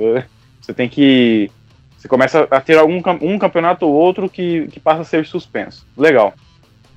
[0.59, 1.51] Você tem que.
[1.97, 5.85] Você começa a ter algum um campeonato ou outro que, que passa a ser suspenso.
[5.95, 6.33] Legal.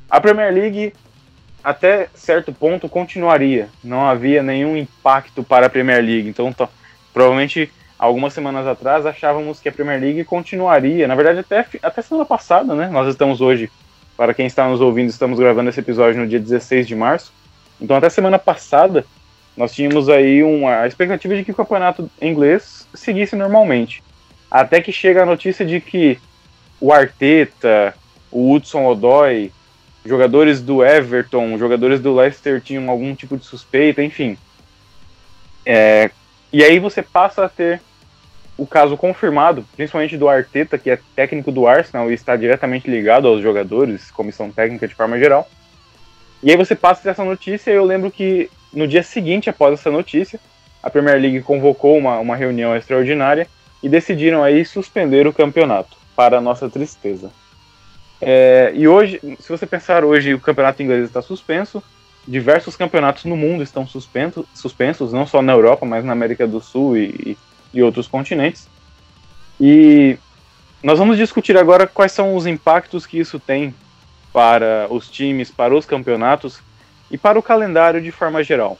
[0.08, 0.92] A Premier League,
[1.62, 3.68] até certo ponto, continuaria.
[3.82, 6.28] Não havia nenhum impacto para a Premier League.
[6.28, 6.54] Então,
[7.12, 7.70] provavelmente
[8.02, 12.74] algumas semanas atrás achávamos que a Premier League continuaria, na verdade até, até semana passada,
[12.74, 12.88] né?
[12.88, 13.70] Nós estamos hoje,
[14.16, 17.32] para quem está nos ouvindo, estamos gravando esse episódio no dia 16 de março.
[17.80, 19.06] Então até semana passada
[19.56, 24.02] nós tínhamos aí uma a expectativa de que o campeonato inglês seguisse normalmente.
[24.50, 26.18] Até que chega a notícia de que
[26.80, 27.94] o Arteta,
[28.32, 29.52] o Hudson Odoi,
[30.04, 34.36] jogadores do Everton, jogadores do Leicester tinham algum tipo de suspeita, enfim.
[35.64, 36.10] É,
[36.52, 37.80] e aí você passa a ter
[38.56, 43.26] o caso confirmado, principalmente do Arteta, que é técnico do Arsenal e está diretamente ligado
[43.26, 45.48] aos jogadores, comissão técnica de forma geral.
[46.42, 49.90] E aí você passa essa notícia e eu lembro que no dia seguinte, após essa
[49.90, 50.40] notícia,
[50.82, 53.46] a Premier League convocou uma, uma reunião extraordinária
[53.82, 57.30] e decidiram aí suspender o campeonato, para nossa tristeza.
[58.20, 61.82] É, e hoje, se você pensar hoje, o campeonato inglês está suspenso,
[62.26, 66.60] diversos campeonatos no mundo estão suspenso, suspensos, não só na Europa, mas na América do
[66.60, 67.38] Sul e, e
[67.80, 68.68] outros continentes.
[69.60, 70.18] E
[70.82, 73.72] nós vamos discutir agora quais são os impactos que isso tem
[74.32, 76.60] para os times, para os campeonatos
[77.08, 78.76] e para o calendário de forma geral.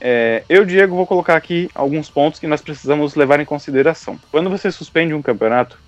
[0.00, 4.18] É, eu, Diego, vou colocar aqui alguns pontos que nós precisamos levar em consideração.
[4.30, 5.78] Quando você suspende um campeonato,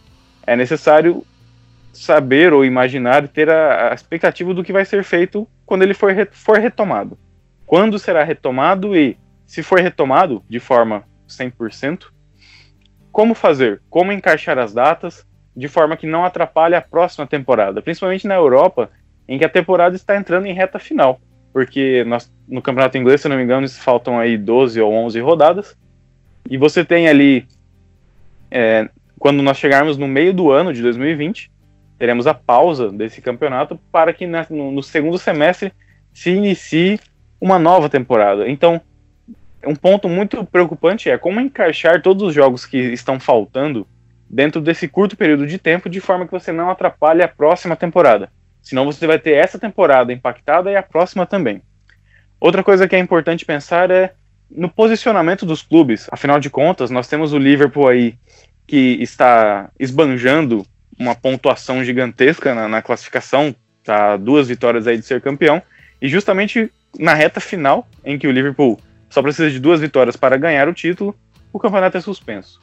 [0.46, 1.24] é necessário
[1.92, 5.94] saber ou imaginar e ter a, a, expectativa do que vai ser feito quando ele
[5.94, 7.18] for, re, for retomado.
[7.66, 12.06] Quando será retomado e, se for retomado de forma 100%,
[13.12, 13.82] como fazer?
[13.90, 18.90] Como encaixar as datas de forma que não atrapalhe a próxima temporada, principalmente na Europa,
[19.26, 21.20] em que a temporada está entrando em reta final
[21.52, 25.76] porque nós, no campeonato inglês, se não me engano, faltam aí 12 ou 11 rodadas.
[26.48, 27.46] E você tem ali,
[28.50, 28.88] é,
[29.18, 31.50] quando nós chegarmos no meio do ano de 2020,
[31.98, 35.72] teremos a pausa desse campeonato para que na, no, no, segundo semestre
[36.12, 37.00] se inicie
[37.40, 38.48] uma nova temporada.
[38.48, 38.80] Então,
[39.64, 43.86] um ponto muito preocupante é como encaixar todos os jogos que estão faltando
[44.28, 48.30] dentro desse curto período de tempo de forma que você não atrapalhe a próxima temporada.
[48.62, 51.62] Senão você vai ter essa temporada impactada e a próxima também.
[52.40, 54.12] Outra coisa que é importante pensar é
[54.50, 56.06] no posicionamento dos clubes.
[56.10, 58.14] Afinal de contas, nós temos o Liverpool aí
[58.66, 60.64] que está esbanjando
[60.98, 65.62] uma pontuação gigantesca na, na classificação, tá duas vitórias aí de ser campeão,
[66.02, 70.36] e justamente na reta final, em que o Liverpool só precisa de duas vitórias para
[70.36, 71.14] ganhar o título,
[71.52, 72.60] o campeonato é suspenso.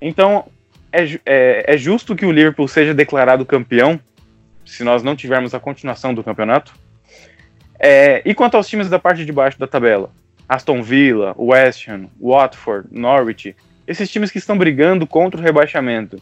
[0.00, 0.46] Então,
[0.92, 4.00] é, é, é justo que o Liverpool seja declarado campeão
[4.64, 6.74] se nós não tivermos a continuação do campeonato.
[7.78, 10.10] É, e quanto aos times da parte de baixo da tabela?
[10.48, 13.54] Aston Villa, West Ham, Watford, Norwich,
[13.86, 16.20] esses times que estão brigando contra o rebaixamento.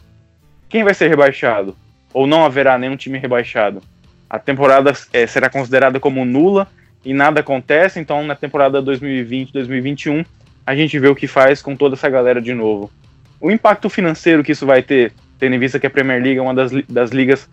[0.67, 1.75] Quem vai ser rebaixado?
[2.13, 3.81] Ou não haverá nenhum time rebaixado?
[4.29, 6.67] A temporada é, será considerada como nula
[7.03, 10.25] e nada acontece, então na temporada 2020-2021
[10.65, 12.91] a gente vê o que faz com toda essa galera de novo.
[13.39, 16.41] O impacto financeiro que isso vai ter, tendo em vista que a Premier League é
[16.41, 17.49] uma das, das ligas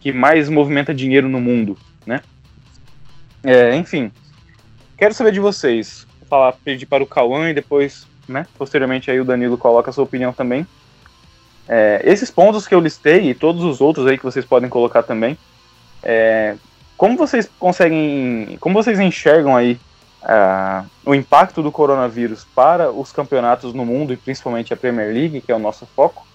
[0.00, 2.20] que mais movimenta dinheiro no mundo, né?
[3.42, 4.10] É, enfim,
[4.98, 6.06] quero saber de vocês.
[6.20, 9.92] Vou falar, pedir para o Cauã e depois, né, posteriormente aí o Danilo coloca a
[9.92, 10.66] sua opinião também.
[11.68, 15.02] É, esses pontos que eu listei e todos os outros aí que vocês podem colocar
[15.02, 15.38] também,
[16.02, 16.56] é,
[17.00, 19.80] como vocês conseguem, como vocês enxergam aí
[20.22, 25.40] uh, o impacto do coronavírus para os campeonatos no mundo e principalmente a Premier League,
[25.40, 26.26] que é o nosso foco?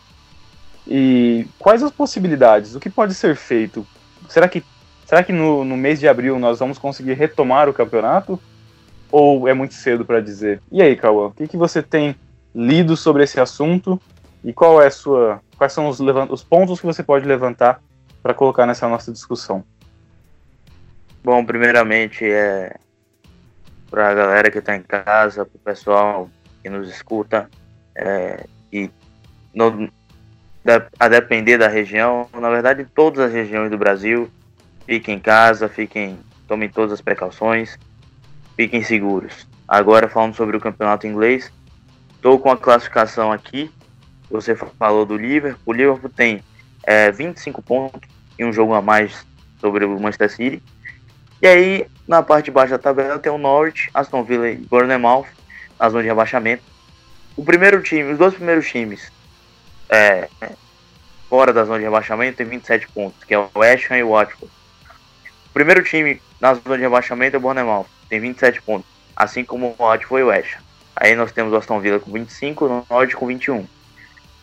[0.87, 2.73] E quais as possibilidades?
[2.73, 3.85] O que pode ser feito?
[4.27, 4.63] Será que,
[5.05, 8.41] será que no, no mês de abril nós vamos conseguir retomar o campeonato?
[9.11, 10.59] Ou é muito cedo para dizer?
[10.71, 12.15] E aí, Cauã, o que, que você tem
[12.55, 14.01] lido sobre esse assunto?
[14.43, 15.99] E qual é sua, quais são os,
[16.31, 17.79] os pontos que você pode levantar
[18.23, 19.63] para colocar nessa nossa discussão?
[21.25, 22.75] Bom, primeiramente é
[23.89, 26.29] para a galera que está em casa, para o pessoal
[26.61, 27.49] que nos escuta
[27.95, 28.91] é, e
[29.51, 29.89] no,
[30.99, 34.29] a depender da região, na verdade, todas as regiões do Brasil,
[34.85, 37.75] fiquem em casa, fiquem, tomem todas as precauções,
[38.55, 39.47] fiquem seguros.
[39.67, 41.51] Agora falando sobre o campeonato inglês,
[42.13, 43.71] estou com a classificação aqui.
[44.29, 45.59] Você falou do Liverpool.
[45.65, 46.43] O Liverpool tem
[46.83, 49.25] é, 25 pontos e um jogo a mais
[49.59, 50.74] sobre o Manchester City.
[51.45, 55.27] E aí, na parte de baixo da tabela, tem o Norwich, Aston Villa e Bournemouth
[55.79, 56.63] na zona de rebaixamento.
[57.37, 59.11] O primeiro time, os dois primeiros times
[59.87, 60.27] é,
[61.29, 64.09] fora da zona de rebaixamento tem 27 pontos, que é o West Ham e o
[64.09, 64.51] Watford.
[65.45, 69.75] O primeiro time na zona de rebaixamento é o Bournemouth, tem 27 pontos, assim como
[69.77, 70.63] o Watford e o West Ham.
[70.95, 73.67] Aí nós temos o Aston Villa com 25 e o Norte com 21.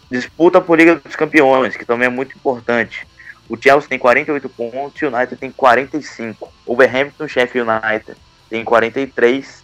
[0.09, 3.05] Disputa por Liga dos Campeões, que também é muito importante.
[3.53, 6.51] O Chelsea tem 48 pontos e o United tem 45.
[6.65, 9.63] O Wolverhampton, Sheffield United, tem 43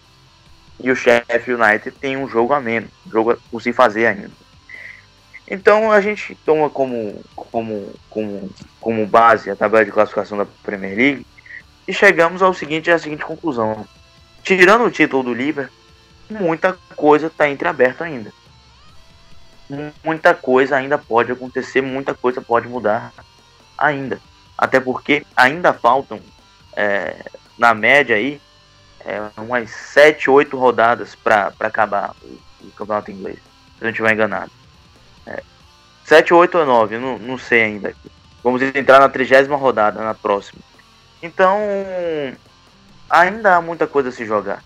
[0.80, 4.30] e o Sheffield United tem um jogo a menos, um jogo por se fazer ainda.
[5.50, 10.94] Então a gente toma como, como, como, como base a tabela de classificação da Premier
[10.94, 11.26] League
[11.88, 13.88] e chegamos ao seguinte, à seguinte conclusão.
[14.42, 15.74] Tirando o título do Liverpool,
[16.28, 18.34] muita coisa está entreaberta ainda.
[20.04, 23.14] Muita coisa ainda pode acontecer, muita coisa pode mudar
[23.78, 24.20] ainda.
[24.56, 26.20] Até porque ainda faltam,
[26.76, 27.24] é,
[27.56, 28.40] na média aí,
[29.00, 33.36] é, umas 7, 8 rodadas para acabar o, o, campeonato inglês.
[33.38, 34.50] Se eu não estiver enganado.
[35.26, 35.42] É,
[36.04, 37.94] 7, 8 ou 9, não, não sei ainda.
[38.42, 40.60] Vamos entrar na trigésima rodada, na próxima.
[41.22, 41.58] Então,
[43.10, 44.62] ainda há muita coisa a se jogar.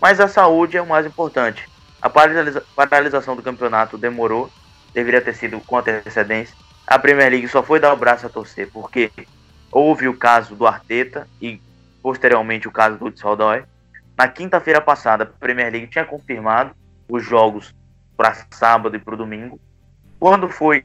[0.00, 1.68] Mas a saúde é o mais importante.
[2.00, 4.50] A paralisa paralisação do campeonato demorou,
[4.94, 6.56] deveria ter sido com antecedência.
[6.86, 9.10] A Premier League só foi dar o braço a torcer porque
[9.70, 11.60] houve o caso do Arteta e
[12.02, 13.36] posteriormente o caso do Hudson
[14.16, 16.74] Na quinta-feira passada, a Premier League tinha confirmado
[17.08, 17.74] os jogos
[18.16, 19.60] para sábado e para domingo.
[20.18, 20.84] Quando foi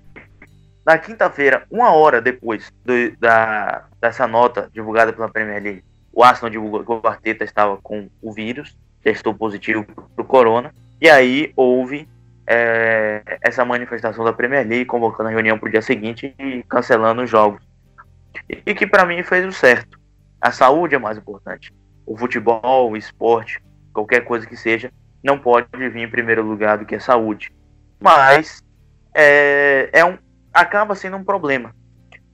[0.85, 5.83] na quinta-feira, uma hora depois do, da, dessa nota divulgada pela Premier League,
[6.13, 10.73] o Arsenal divulgou que o Arteta estava com o vírus, testou positivo para o corona,
[11.01, 12.07] e aí houve
[12.47, 17.23] é, essa manifestação da Premier League convocando a reunião para o dia seguinte e cancelando
[17.23, 17.61] os jogos.
[18.65, 19.99] E que para mim fez o certo.
[20.39, 21.73] A saúde é mais importante.
[22.05, 24.91] O futebol, o esporte, qualquer coisa que seja,
[25.23, 27.51] não pode vir em primeiro lugar do que a saúde.
[27.99, 28.63] Mas
[29.13, 30.17] é, é um,
[30.53, 31.73] acaba sendo um problema.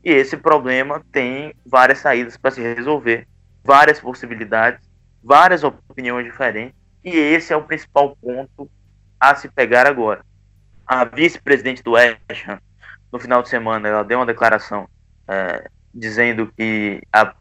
[0.04, 3.28] E esse problema tem várias saídas para se resolver,
[3.64, 4.82] várias possibilidades,
[5.24, 6.76] várias opiniões diferentes.
[7.04, 8.70] E esse é o principal ponto
[9.22, 10.26] a se pegar agora.
[10.88, 12.60] A vice-presidente do West Ham,
[13.14, 14.90] no final de semana, ela deu uma declaração
[15.28, 17.36] é, dizendo que a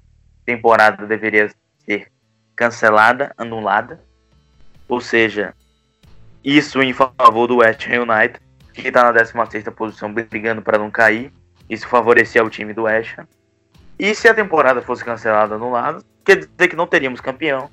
[0.44, 2.12] temporada deveria ser
[2.54, 4.04] cancelada, anulada.
[4.86, 5.54] Ou seja,
[6.44, 8.40] isso em favor do West Ham United,
[8.74, 11.32] que está na 16 posição brigando para não cair.
[11.68, 13.26] Isso favorecia o time do West Ham.
[13.98, 17.70] E se a temporada fosse cancelada, anulada, quer dizer que não teríamos campeão.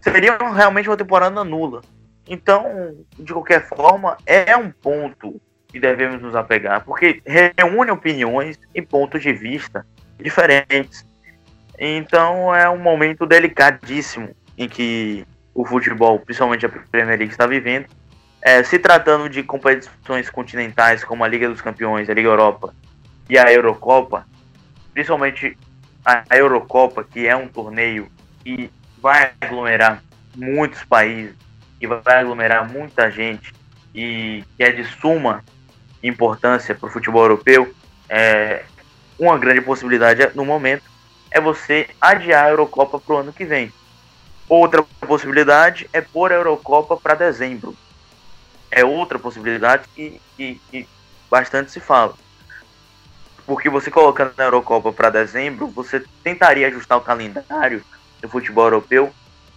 [0.00, 1.82] Seria realmente uma temporada nula.
[2.28, 8.82] Então, de qualquer forma, é um ponto que devemos nos apegar, porque reúne opiniões e
[8.82, 9.86] pontos de vista
[10.18, 11.06] diferentes.
[11.78, 17.86] Então, é um momento delicadíssimo em que o futebol, principalmente a Premier League, está vivendo.
[18.42, 22.74] É, se tratando de competições continentais como a Liga dos Campeões, a Liga Europa
[23.28, 24.26] e a Eurocopa,
[24.92, 25.56] principalmente
[26.04, 28.08] a Eurocopa, que é um torneio
[28.44, 28.70] que
[29.02, 30.02] vai aglomerar
[30.36, 31.34] muitos países,
[31.78, 33.52] que vai aglomerar muita gente
[33.94, 35.44] e que é de suma
[36.02, 37.74] importância para o futebol europeu,
[38.08, 38.64] é,
[39.18, 40.84] uma grande possibilidade no momento
[41.30, 43.72] é você adiar a Eurocopa para o ano que vem.
[44.48, 47.76] Outra possibilidade é pôr a Eurocopa para dezembro.
[48.70, 50.88] É outra possibilidade que, que, que,
[51.30, 52.14] bastante se fala.
[53.44, 57.84] Porque você colocando a Eurocopa para dezembro, você tentaria ajustar o calendário
[58.20, 59.12] do futebol europeu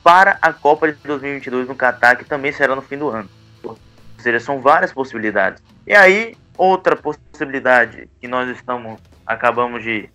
[0.09, 3.29] para a Copa de 2022 no Catar, que também será no fim do ano.
[3.63, 3.77] Ou
[4.17, 5.61] seja, são várias possibilidades.
[5.85, 10.09] E aí, outra possibilidade que nós estamos, acabamos de.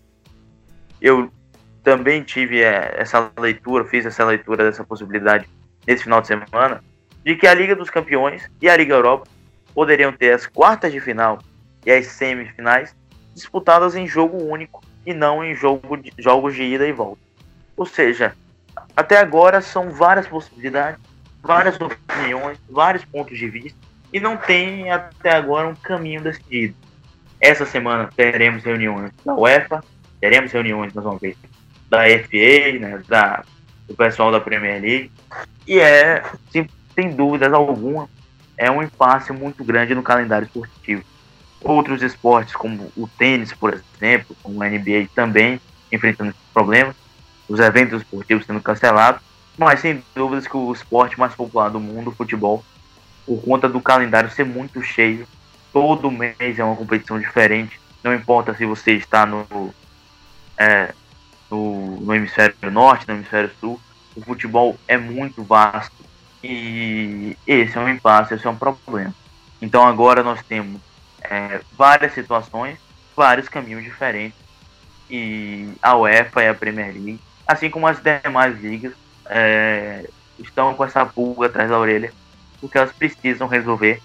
[1.00, 1.32] Eu
[1.84, 5.48] também tive é, essa leitura, fiz essa leitura dessa possibilidade
[5.86, 6.82] nesse final de semana,
[7.24, 9.28] de que a Liga dos Campeões e a Liga Europa
[9.72, 11.38] poderiam ter as quartas de final
[11.86, 12.96] e as semifinais
[13.32, 17.22] disputadas em jogo único e não em jogo de, jogos de ida e volta.
[17.76, 18.34] Ou seja,
[18.96, 21.00] até agora são várias possibilidades,
[21.42, 23.78] várias opiniões, vários pontos de vista
[24.12, 26.74] e não tem até agora um caminho decidido.
[27.40, 29.82] Essa semana teremos reuniões da UEFA,
[30.20, 31.36] teremos reuniões mais uma vez
[31.90, 33.44] da FA, né, da,
[33.88, 35.10] do pessoal da Premier League
[35.66, 38.08] e é, sem, dúvidas alguma,
[38.56, 41.02] é um impasse muito grande no calendário esportivo.
[41.60, 46.94] Outros esportes, como o tênis, por exemplo, como a NBA, também enfrentando problemas
[47.48, 49.22] os eventos esportivos sendo cancelados,
[49.56, 52.64] mas sem dúvidas que o esporte mais popular do mundo, o futebol,
[53.26, 55.26] por conta do calendário ser muito cheio,
[55.72, 59.74] todo mês é uma competição diferente, não importa se você está no,
[60.58, 60.92] é,
[61.50, 63.80] no, no hemisfério norte, no hemisfério sul,
[64.14, 66.04] o futebol é muito vasto
[66.42, 69.14] e esse é um impasse, esse é um problema.
[69.60, 70.80] Então agora nós temos
[71.22, 72.78] é, várias situações,
[73.16, 74.38] vários caminhos diferentes
[75.10, 78.92] e a UEFA e a Premier League assim como as demais ligas,
[79.26, 82.12] é, estão com essa pulga atrás da orelha,
[82.60, 84.00] porque elas precisam resolver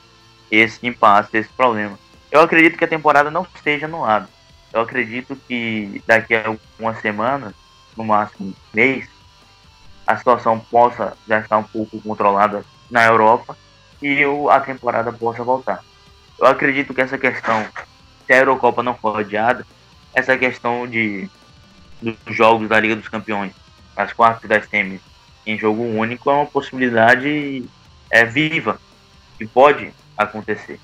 [0.51, 1.97] esse impasse, esse problema.
[2.31, 4.27] Eu acredito que a temporada não esteja no lado.
[4.71, 7.53] Eu acredito que daqui a algumas semanas,
[7.97, 9.07] no máximo um mês,
[10.05, 13.57] a situação possa já estar um pouco controlada na Europa
[14.01, 15.83] e a temporada possa voltar.
[16.39, 17.65] Eu acredito que essa questão,
[18.25, 19.65] se a Eurocopa não for adiada,
[20.13, 21.29] essa questão de
[22.01, 23.53] dos jogos da Liga dos Campeões,
[23.95, 25.01] as quartas das semis
[25.45, 27.65] em jogo único é uma possibilidade
[28.11, 28.79] é viva
[29.37, 30.79] que pode acontecer.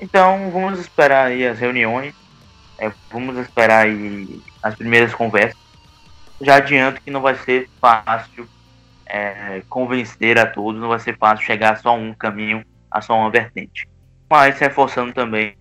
[0.00, 2.14] Então vamos esperar aí as reuniões,
[2.78, 5.58] é, vamos esperar aí as primeiras conversas.
[6.40, 8.48] Já adianto que não vai ser fácil
[9.06, 13.14] é, convencer a todos, não vai ser fácil chegar a só um caminho, a só
[13.16, 13.88] uma vertente.
[14.28, 15.54] Mas reforçando também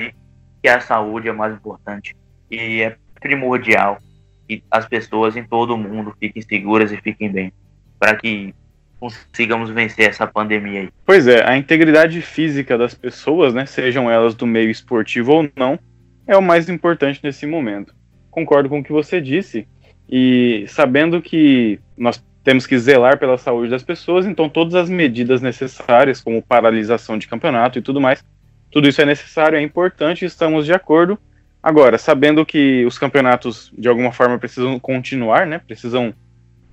[0.61, 2.15] que a saúde é mais importante
[2.49, 3.99] e é primordial
[4.47, 7.53] que as pessoas em todo o mundo fiquem seguras e fiquem bem,
[7.99, 8.53] para que
[8.99, 10.89] consigamos vencer essa pandemia aí.
[11.05, 15.77] Pois é, a integridade física das pessoas, né, sejam elas do meio esportivo ou não,
[16.25, 17.93] é o mais importante nesse momento.
[18.31, 19.67] Concordo com o que você disse
[20.09, 25.41] e sabendo que nós temos que zelar pela saúde das pessoas, então todas as medidas
[25.41, 28.23] necessárias, como paralisação de campeonato e tudo mais,
[28.69, 31.17] tudo isso é necessário, é importante, estamos de acordo.
[31.64, 35.59] Agora, sabendo que os campeonatos de alguma forma precisam continuar, né?
[35.59, 36.14] Precisam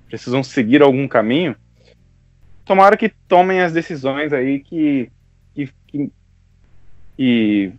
[0.07, 1.55] precisam seguir algum caminho.
[2.65, 5.09] Tomara que tomem as decisões aí que
[5.55, 5.69] que,
[7.17, 7.73] que,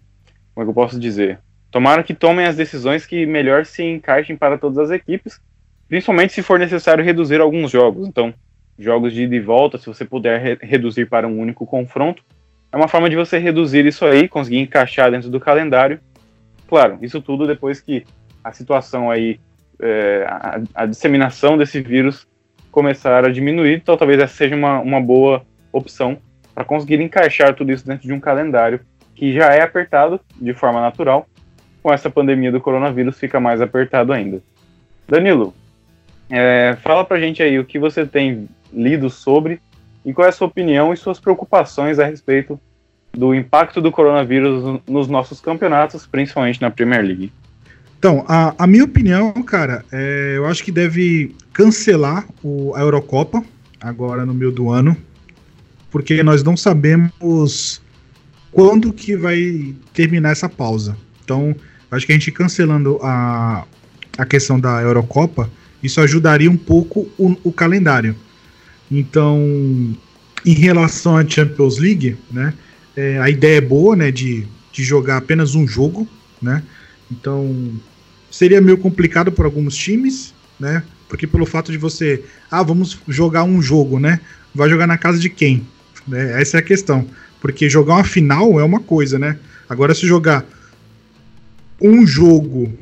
[0.55, 1.39] como é que eu posso dizer?
[1.71, 5.41] Tomara que tomem as decisões que melhor se encaixem para todas as equipes
[5.93, 8.09] principalmente se for necessário reduzir alguns jogos.
[8.09, 8.33] Então,
[8.79, 12.25] jogos de ida e volta, se você puder re reduzir para um único confronto,
[12.73, 16.01] é uma forma de você reduzir isso aí, conseguir encaixar dentro do calendário.
[16.73, 18.03] Claro, isso tudo depois que
[18.43, 19.39] a situação aí,
[19.79, 22.27] é, a, a, disseminação desse vírus
[22.71, 26.17] começar a diminuir, então talvez essa seja uma, uma boa opção
[26.55, 28.81] para conseguir encaixar tudo isso dentro de um calendário
[29.15, 31.27] que já é apertado de forma natural.
[31.83, 34.41] Com essa pandemia do coronavírus fica mais apertado ainda.
[35.07, 35.53] Danilo,
[36.31, 39.61] é, fala pra gente aí o que você tem lido sobre
[40.07, 42.59] e qual é a sua opinião e suas preocupações a respeito
[43.13, 47.33] do impacto do coronavírus nos nossos campeonatos, principalmente na Premier League.
[47.99, 53.45] Então, a, a minha opinião, cara, é, eu acho que deve cancelar o, a Eurocopa
[53.81, 54.97] agora no meio do ano,
[55.91, 57.81] porque nós não sabemos
[58.51, 60.97] quando que vai terminar essa pausa.
[61.23, 61.55] Então,
[61.91, 63.65] acho que a gente cancelando a,
[64.19, 65.49] a questão da Eurocopa,
[65.83, 68.17] isso ajudaria um pouco o, o calendário.
[68.91, 69.39] Então,
[70.45, 72.53] em relação à Champions League, né,
[72.97, 76.09] é, a ideia é boa, né, de, de jogar apenas um jogo,
[76.41, 76.63] né.
[77.11, 77.73] Então,
[78.31, 83.45] seria meio complicado para alguns times, né, porque pelo fato de você, ah, vamos jogar
[83.45, 84.21] um jogo, né,
[84.55, 85.67] vai jogar na casa de quem?
[86.07, 87.07] Né, essa é a questão,
[87.41, 89.39] porque jogar uma final é uma coisa, né.
[89.69, 90.45] Agora se jogar
[91.81, 92.73] um jogo,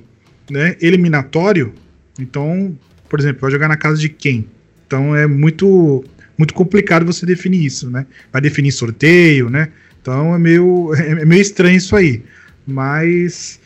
[0.51, 1.73] né, eliminatório,
[2.19, 2.77] então
[3.11, 4.47] por exemplo, vai jogar na casa de quem?
[4.87, 6.05] Então é muito
[6.39, 8.07] muito complicado você definir isso, né?
[8.33, 9.69] Vai definir sorteio, né?
[10.01, 12.23] Então é meio, é meio estranho isso aí.
[12.67, 13.61] Mas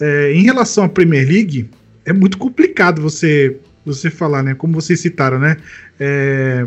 [0.00, 1.70] é, em relação à Premier League,
[2.04, 4.54] é muito complicado você você falar, né?
[4.54, 5.56] Como vocês citaram, né?
[5.98, 6.64] É,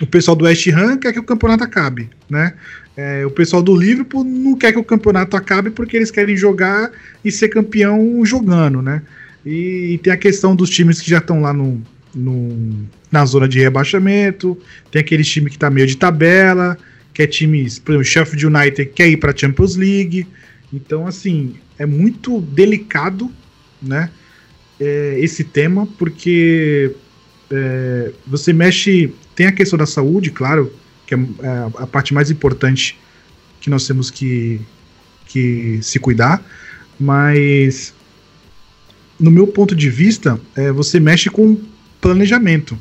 [0.00, 2.54] o pessoal do West Ham quer que o campeonato acabe, né?
[2.96, 6.90] É, o pessoal do Liverpool não quer que o campeonato acabe porque eles querem jogar
[7.24, 9.02] e ser campeão jogando, né?
[9.44, 11.80] E, e tem a questão dos times que já estão lá no,
[12.14, 14.58] no, na zona de rebaixamento.
[14.90, 16.76] Tem aquele time que está meio de tabela,
[17.18, 20.24] que é times, por exemplo, Sheffield United quer ir para a Champions League.
[20.72, 23.28] Então, assim, é muito delicado,
[23.82, 24.08] né?
[24.78, 26.94] É, esse tema, porque
[27.50, 29.12] é, você mexe.
[29.34, 30.72] Tem a questão da saúde, claro,
[31.08, 31.48] que é, é
[31.78, 32.96] a parte mais importante
[33.60, 34.60] que nós temos que,
[35.26, 36.40] que se cuidar,
[37.00, 37.92] mas
[39.18, 41.60] no meu ponto de vista, é, você mexe com
[42.00, 42.80] planejamento,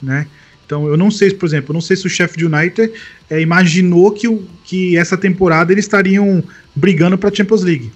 [0.00, 0.26] né?
[0.70, 2.92] Então, eu não sei, por exemplo, eu não sei se o chefe de United
[3.28, 6.44] é, imaginou que, o, que essa temporada eles estariam
[6.76, 7.90] brigando para a Champions League.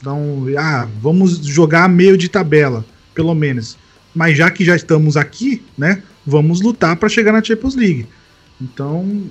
[0.00, 2.82] Então, ah, vamos jogar meio de tabela,
[3.14, 3.76] pelo menos.
[4.14, 8.06] Mas já que já estamos aqui, né, vamos lutar para chegar na Champions League.
[8.58, 9.24] Então,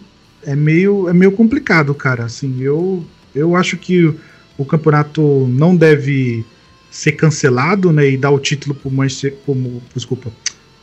[0.43, 2.25] é meio, é meio complicado, cara.
[2.25, 4.13] Assim, eu, eu acho que
[4.55, 6.45] o campeonato não deve
[6.91, 10.31] ser cancelado, né, e dar o título pro Manchester, como, desculpa,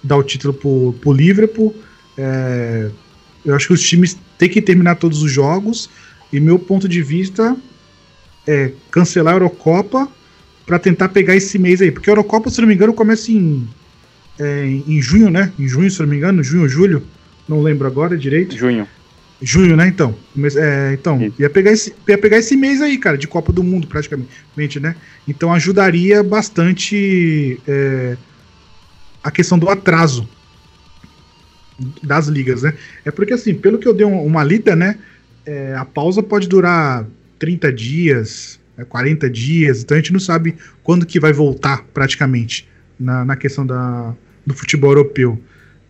[0.02, 1.72] dar o título pro, pro Liverpool.
[2.20, 2.90] É,
[3.44, 5.88] eu acho que os times têm que terminar todos os jogos
[6.32, 7.56] e meu ponto de vista
[8.46, 10.08] é cancelar a Eurocopa
[10.66, 13.68] para tentar pegar esse mês aí, porque a Eurocopa, se não me engano, começa em
[14.38, 15.52] é, em junho, né?
[15.58, 17.02] Em junho, se não me engano, junho ou julho,
[17.48, 18.56] não lembro agora direito.
[18.56, 18.86] Junho.
[19.42, 20.14] Junho, né, então?
[20.56, 23.86] É, então, ia pegar, esse, ia pegar esse mês aí, cara, de Copa do Mundo,
[23.86, 24.94] praticamente, né?
[25.26, 28.18] Então ajudaria bastante é,
[29.22, 30.28] a questão do atraso.
[32.02, 32.74] Das ligas, né?
[33.04, 34.98] É porque, assim, pelo que eu dei uma lida, né?
[35.46, 37.06] É, a pausa pode durar
[37.38, 42.68] 30 dias, 40 dias, então a gente não sabe quando que vai voltar praticamente
[42.98, 44.14] na, na questão da,
[44.46, 45.40] do futebol europeu.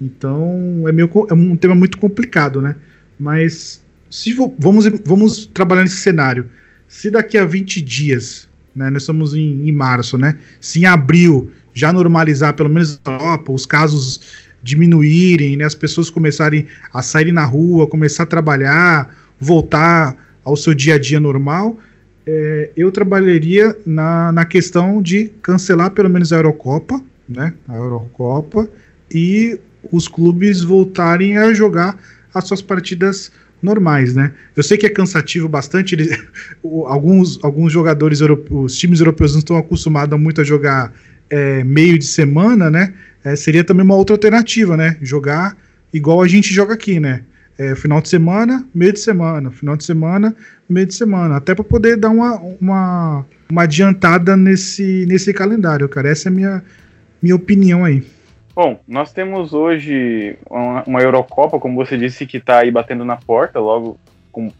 [0.01, 2.77] Então é, meio, é um tema muito complicado, né?
[3.19, 6.47] Mas se vamos, vamos trabalhar nesse cenário.
[6.89, 10.39] Se daqui a 20 dias, né, nós estamos em, em março, né?
[10.61, 14.21] Se em abril já normalizar, pelo menos Europa, os casos
[14.63, 20.75] diminuírem, né, as pessoas começarem a sair na rua, começar a trabalhar, voltar ao seu
[20.75, 21.79] dia a dia normal,
[22.27, 28.69] é, eu trabalharia na, na questão de cancelar pelo menos a Eurocopa, né, a Eurocopa,
[29.13, 29.59] e
[29.91, 31.99] os clubes voltarem a jogar
[32.35, 33.33] as suas partidas
[33.63, 34.33] normais, né?
[34.57, 35.97] Eu sei que é cansativo bastante,
[36.87, 40.93] alguns, alguns jogadores, os times europeus não estão acostumados muito a jogar
[41.29, 42.95] é, meio de semana, né?
[43.25, 44.97] É, seria também uma outra alternativa, né?
[45.03, 45.57] Jogar
[45.93, 47.25] igual a gente joga aqui, né?
[47.59, 50.35] É, final de semana, meio de semana, final de semana,
[50.69, 56.09] meio de semana, até para poder dar uma, uma, uma adiantada nesse, nesse calendário, cara.
[56.09, 56.65] Essa é a minha,
[57.21, 58.03] minha opinião aí.
[58.55, 63.17] Bom, nós temos hoje uma, uma Eurocopa, como você disse, que está aí batendo na
[63.17, 63.99] porta, logo
[64.33, 64.51] com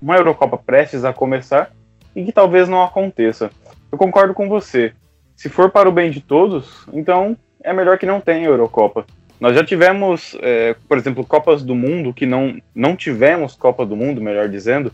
[0.00, 1.72] uma Eurocopa prestes a começar
[2.14, 3.50] e que talvez não aconteça.
[3.90, 4.92] Eu concordo com você.
[5.34, 9.06] Se for para o bem de todos, então é melhor que não tenha Eurocopa.
[9.40, 13.96] Nós já tivemos, é, por exemplo, Copas do Mundo, que não, não tivemos Copa do
[13.96, 14.92] Mundo, melhor dizendo,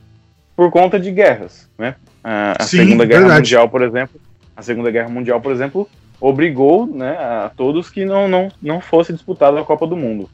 [0.56, 1.68] por conta de guerras.
[1.76, 1.96] Né?
[2.24, 3.40] A, a Sim, Segunda Guerra verdade.
[3.40, 4.20] Mundial, por exemplo,
[4.56, 5.88] a Segunda Guerra Mundial, por exemplo,
[6.20, 10.30] obrigou né, a todos que não, não, não fosse disputada a Copa do Mundo.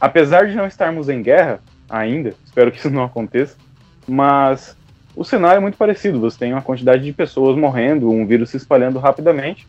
[0.00, 3.56] Apesar de não estarmos em guerra ainda, espero que isso não aconteça,
[4.06, 4.76] mas
[5.14, 6.20] o cenário é muito parecido.
[6.20, 9.66] Você tem uma quantidade de pessoas morrendo, um vírus se espalhando rapidamente,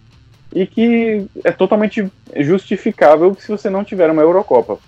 [0.54, 4.80] e que é totalmente justificável se você não tiver uma Eurocopa.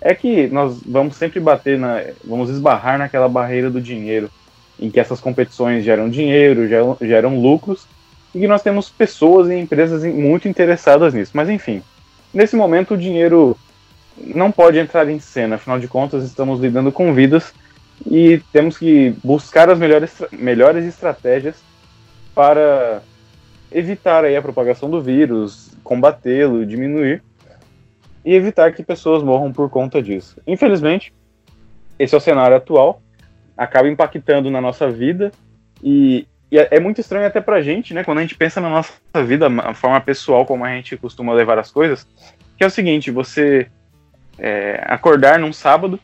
[0.00, 2.02] É que nós vamos sempre bater na.
[2.24, 4.28] vamos esbarrar naquela barreira do dinheiro,
[4.80, 7.86] em que essas competições geram dinheiro, geram, geram lucros,
[8.34, 11.30] e que nós temos pessoas e empresas muito interessadas nisso.
[11.34, 11.82] Mas enfim,
[12.34, 13.56] nesse momento o dinheiro
[14.16, 17.52] não pode entrar em cena, afinal de contas estamos lidando com vidas
[18.04, 21.56] e temos que buscar as melhores, melhores estratégias
[22.34, 23.02] para
[23.74, 27.22] evitar aí a propagação do vírus, combatê-lo, diminuir
[28.24, 30.40] e evitar que pessoas morram por conta disso.
[30.46, 31.12] Infelizmente,
[31.98, 33.02] esse é o cenário atual,
[33.56, 35.32] acaba impactando na nossa vida
[35.82, 38.04] e e é, é muito estranho até pra gente, né?
[38.04, 38.92] Quando a gente pensa na nossa
[39.24, 42.06] vida, a forma pessoal como a gente costuma levar as coisas,
[42.58, 43.68] que é o seguinte, você
[44.38, 45.98] é, acordar num sábado,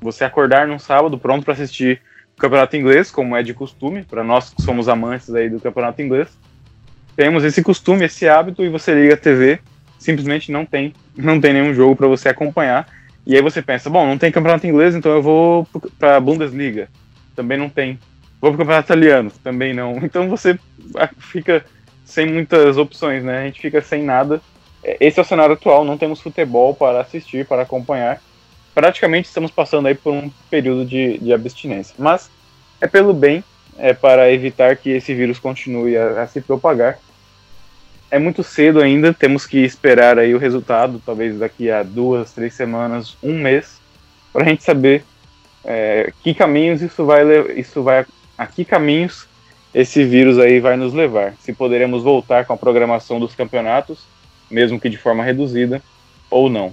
[0.00, 2.00] você acordar num sábado pronto para assistir
[2.36, 6.00] o campeonato inglês, como é de costume, para nós que somos amantes aí do campeonato
[6.00, 6.38] inglês,
[7.16, 9.58] temos esse costume, esse hábito, e você liga a TV,
[9.98, 12.86] simplesmente não tem, não tem nenhum jogo para você acompanhar.
[13.26, 15.66] E aí você pensa, bom, não tem campeonato inglês, então eu vou
[15.98, 16.88] para a Bundesliga.
[17.36, 17.98] Também não tem.
[18.40, 19.98] Vou pro campeonato italiano, também não.
[20.02, 20.58] Então você
[21.18, 21.64] fica
[22.04, 23.38] sem muitas opções, né?
[23.38, 24.40] A gente fica sem nada.
[24.82, 28.20] É, esse é o cenário atual, não temos futebol para assistir, para acompanhar.
[28.74, 31.94] Praticamente estamos passando aí por um período de, de abstinência.
[31.98, 32.30] Mas
[32.80, 33.44] é pelo bem,
[33.78, 36.98] é para evitar que esse vírus continue a, a se propagar.
[38.10, 42.52] É muito cedo ainda, temos que esperar aí o resultado, talvez daqui a duas, três
[42.54, 43.80] semanas, um mês,
[44.32, 45.02] para a gente saber
[45.64, 47.24] é, que caminhos isso vai,
[47.56, 48.04] isso vai
[48.36, 49.26] a que caminhos
[49.74, 51.34] esse vírus aí vai nos levar.
[51.40, 54.04] Se poderemos voltar com a programação dos campeonatos,
[54.50, 55.82] mesmo que de forma reduzida,
[56.30, 56.72] ou não.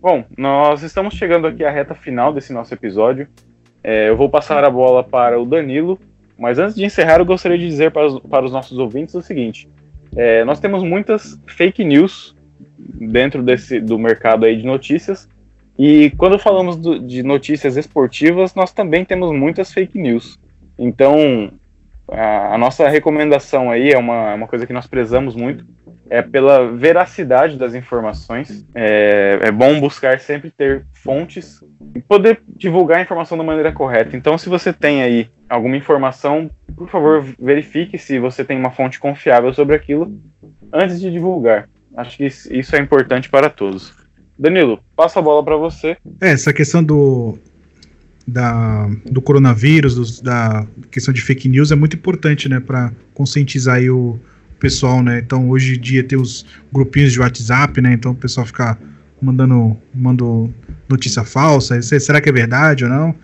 [0.00, 3.26] Bom, nós estamos chegando aqui à reta final desse nosso episódio.
[3.82, 5.98] É, eu vou passar a bola para o Danilo,
[6.38, 9.22] mas antes de encerrar, eu gostaria de dizer para os, para os nossos ouvintes o
[9.22, 9.68] seguinte:
[10.14, 12.36] é, nós temos muitas fake news
[12.78, 15.28] dentro desse, do mercado aí de notícias,
[15.76, 20.38] e quando falamos do, de notícias esportivas, nós também temos muitas fake news.
[20.78, 21.52] Então,
[22.08, 25.66] a, a nossa recomendação aí é uma, uma coisa que nós prezamos muito,
[26.10, 28.64] é pela veracidade das informações.
[28.74, 31.62] É, é, bom buscar sempre ter fontes
[31.94, 34.16] e poder divulgar a informação da maneira correta.
[34.16, 38.98] Então, se você tem aí alguma informação, por favor, verifique se você tem uma fonte
[38.98, 40.18] confiável sobre aquilo
[40.72, 41.68] antes de divulgar.
[41.96, 43.92] Acho que isso é importante para todos.
[44.38, 45.96] Danilo, passo a bola para você.
[46.20, 47.36] É, essa questão do,
[48.26, 53.80] da, do coronavírus, do, da questão de fake news é muito importante, né, para conscientizar
[53.90, 54.20] o
[54.58, 55.18] pessoal, né?
[55.18, 57.92] Então hoje em dia tem os grupinhos de WhatsApp, né?
[57.92, 58.78] Então o pessoal fica
[59.20, 60.52] mandando, mandando
[60.88, 63.14] notícia falsa, será que é verdade ou não?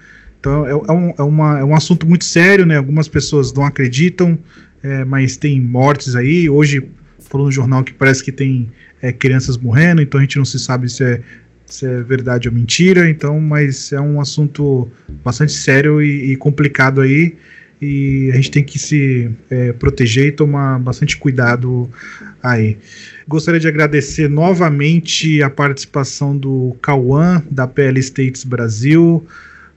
[0.40, 2.76] Então é, é, um, é, uma, é um assunto muito sério, né?
[2.76, 4.38] Algumas pessoas não acreditam,
[4.82, 6.48] é, mas tem mortes aí.
[6.48, 8.70] Hoje falou no jornal que parece que tem
[9.00, 11.20] é, crianças morrendo, então a gente não se sabe se é,
[11.66, 14.88] se é verdade ou mentira, então, mas é um assunto
[15.24, 17.36] bastante sério e, e complicado aí
[17.80, 21.90] e a gente tem que se é, proteger e tomar bastante cuidado
[22.42, 22.78] aí.
[23.26, 29.26] Gostaria de agradecer novamente a participação do Cauã, da PL States Brasil.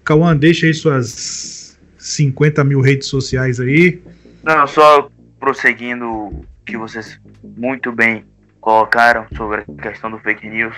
[0.03, 4.01] Cauã, deixa aí suas 50 mil redes sociais aí.
[4.43, 7.19] Não, só prosseguindo o que vocês
[7.57, 8.23] muito bem
[8.61, 10.75] colocaram sobre a questão do fake news.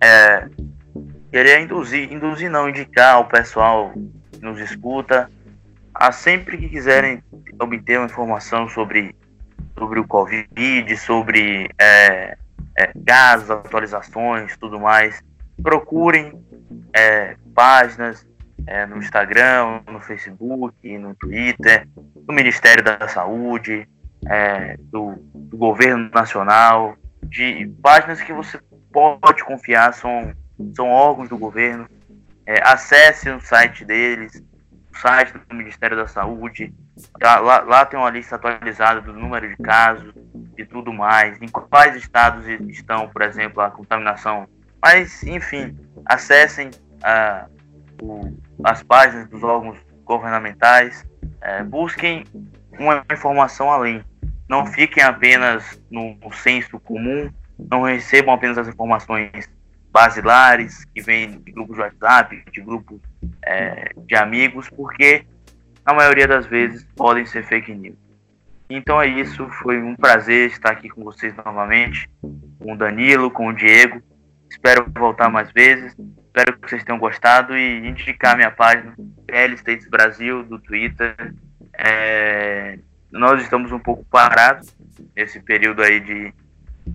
[0.00, 0.48] É,
[1.30, 3.92] queria induzir, induzir não, indicar ao pessoal
[4.32, 5.28] que nos escuta
[5.94, 7.22] a sempre que quiserem
[7.60, 9.14] obter uma informação sobre,
[9.78, 12.36] sobre o Covid, sobre é,
[12.76, 15.22] é, casos, atualizações, tudo mais,
[15.62, 16.32] procurem
[16.92, 18.26] é, páginas
[18.66, 23.88] é, no Instagram, no Facebook, no Twitter, do Ministério da Saúde,
[24.26, 28.58] é, do, do, governo nacional, de páginas que você
[28.92, 30.32] pode confiar, são,
[30.74, 31.88] são órgãos do governo.
[32.46, 34.42] É, acesse o site deles,
[34.94, 36.72] site do Ministério da Saúde.
[37.20, 40.12] Lá, lá tem uma lista atualizada do número de casos
[40.56, 44.46] e tudo mais, em quais estados estão, por exemplo, a contaminação.
[44.82, 45.76] Mas, enfim,
[46.06, 47.50] acessem uh,
[48.02, 52.24] o, as páginas dos órgãos governamentais, uh, busquem
[52.78, 54.04] uma informação além.
[54.48, 59.48] Não fiquem apenas no, no senso comum, não recebam apenas as informações
[59.94, 63.00] basilares que vêm de grupos de WhatsApp, de grupos
[63.46, 65.24] é, de amigos, porque
[65.86, 67.96] na maioria das vezes podem ser fake news.
[68.68, 72.10] Então é isso, foi um prazer estar aqui com vocês novamente,
[72.58, 74.02] com o Danilo, com o Diego.
[74.50, 75.94] Espero voltar mais vezes.
[76.26, 78.92] Espero que vocês tenham gostado e indicar minha página
[79.28, 81.14] PL States Brasil do Twitter.
[81.72, 82.80] É,
[83.12, 84.74] nós estamos um pouco parados
[85.14, 86.34] nesse período aí de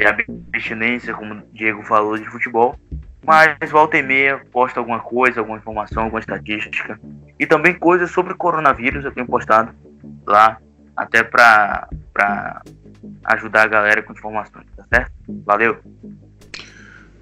[0.02, 2.78] a abstinência, como o Diego falou, de futebol.
[3.26, 7.00] Mas volta e meia posta alguma coisa, alguma informação, alguma estatística.
[7.38, 9.74] E também coisas sobre coronavírus eu tenho postado
[10.26, 10.58] lá,
[10.96, 11.88] até para
[13.26, 15.12] ajudar a galera com informações, tá certo?
[15.46, 15.78] Valeu!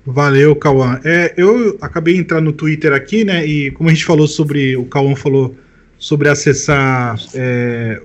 [0.05, 1.01] Valeu, Cauã.
[1.03, 3.45] É, eu acabei de entrar no Twitter aqui, né?
[3.45, 4.78] E como a gente falou sobre.
[4.78, 5.57] O Cauã falou
[5.97, 8.01] sobre acessar é,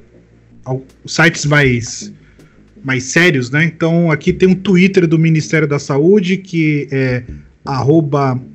[1.06, 2.12] sites mais
[2.82, 3.64] mais sérios, né?
[3.64, 7.22] Então aqui tem um Twitter do Ministério da Saúde que é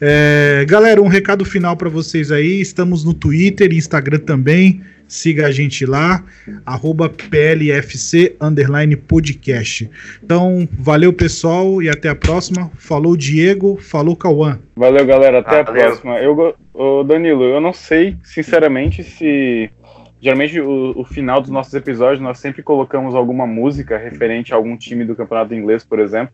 [0.00, 2.58] É, galera, um recado final para vocês aí.
[2.58, 4.80] Estamos no Twitter e Instagram também.
[5.06, 6.24] Siga a gente lá,
[6.64, 9.90] arroba PLFC underline podcast.
[10.22, 12.70] Então, valeu pessoal e até a próxima.
[12.78, 14.58] Falou Diego, falou Cauã.
[14.74, 16.18] Valeu galera, até a próxima.
[16.20, 19.70] Eu, ô Danilo, eu não sei sinceramente se
[20.18, 24.74] geralmente o, o, final dos nossos episódios nós sempre colocamos alguma música referente a algum
[24.78, 26.32] time do campeonato inglês, por exemplo.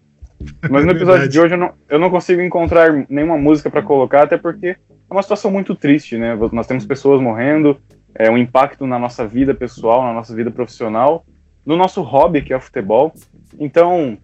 [0.68, 4.22] Mas no episódio de hoje eu não, eu não consigo encontrar nenhuma música para colocar,
[4.22, 4.76] até porque é
[5.12, 6.38] uma situação muito triste, né?
[6.52, 7.76] Nós temos pessoas morrendo,
[8.14, 11.24] é um impacto na nossa vida pessoal, na nossa vida profissional,
[11.64, 13.12] no nosso hobby, que é o futebol.
[13.58, 14.16] Então,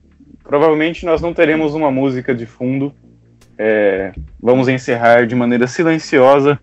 [0.43, 2.93] provavelmente nós não teremos uma música de fundo.
[3.59, 6.59] É, vamos encerrar de maneira silenciosa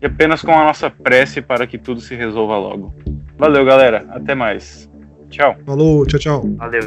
[0.00, 2.94] e apenas com a nossa prece para que tudo se resolva logo.
[3.36, 4.06] Valeu, galera.
[4.10, 4.88] Até mais.
[5.28, 5.56] Tchau.
[5.66, 6.48] Falou, tchau, tchau.
[6.56, 6.80] Valeu.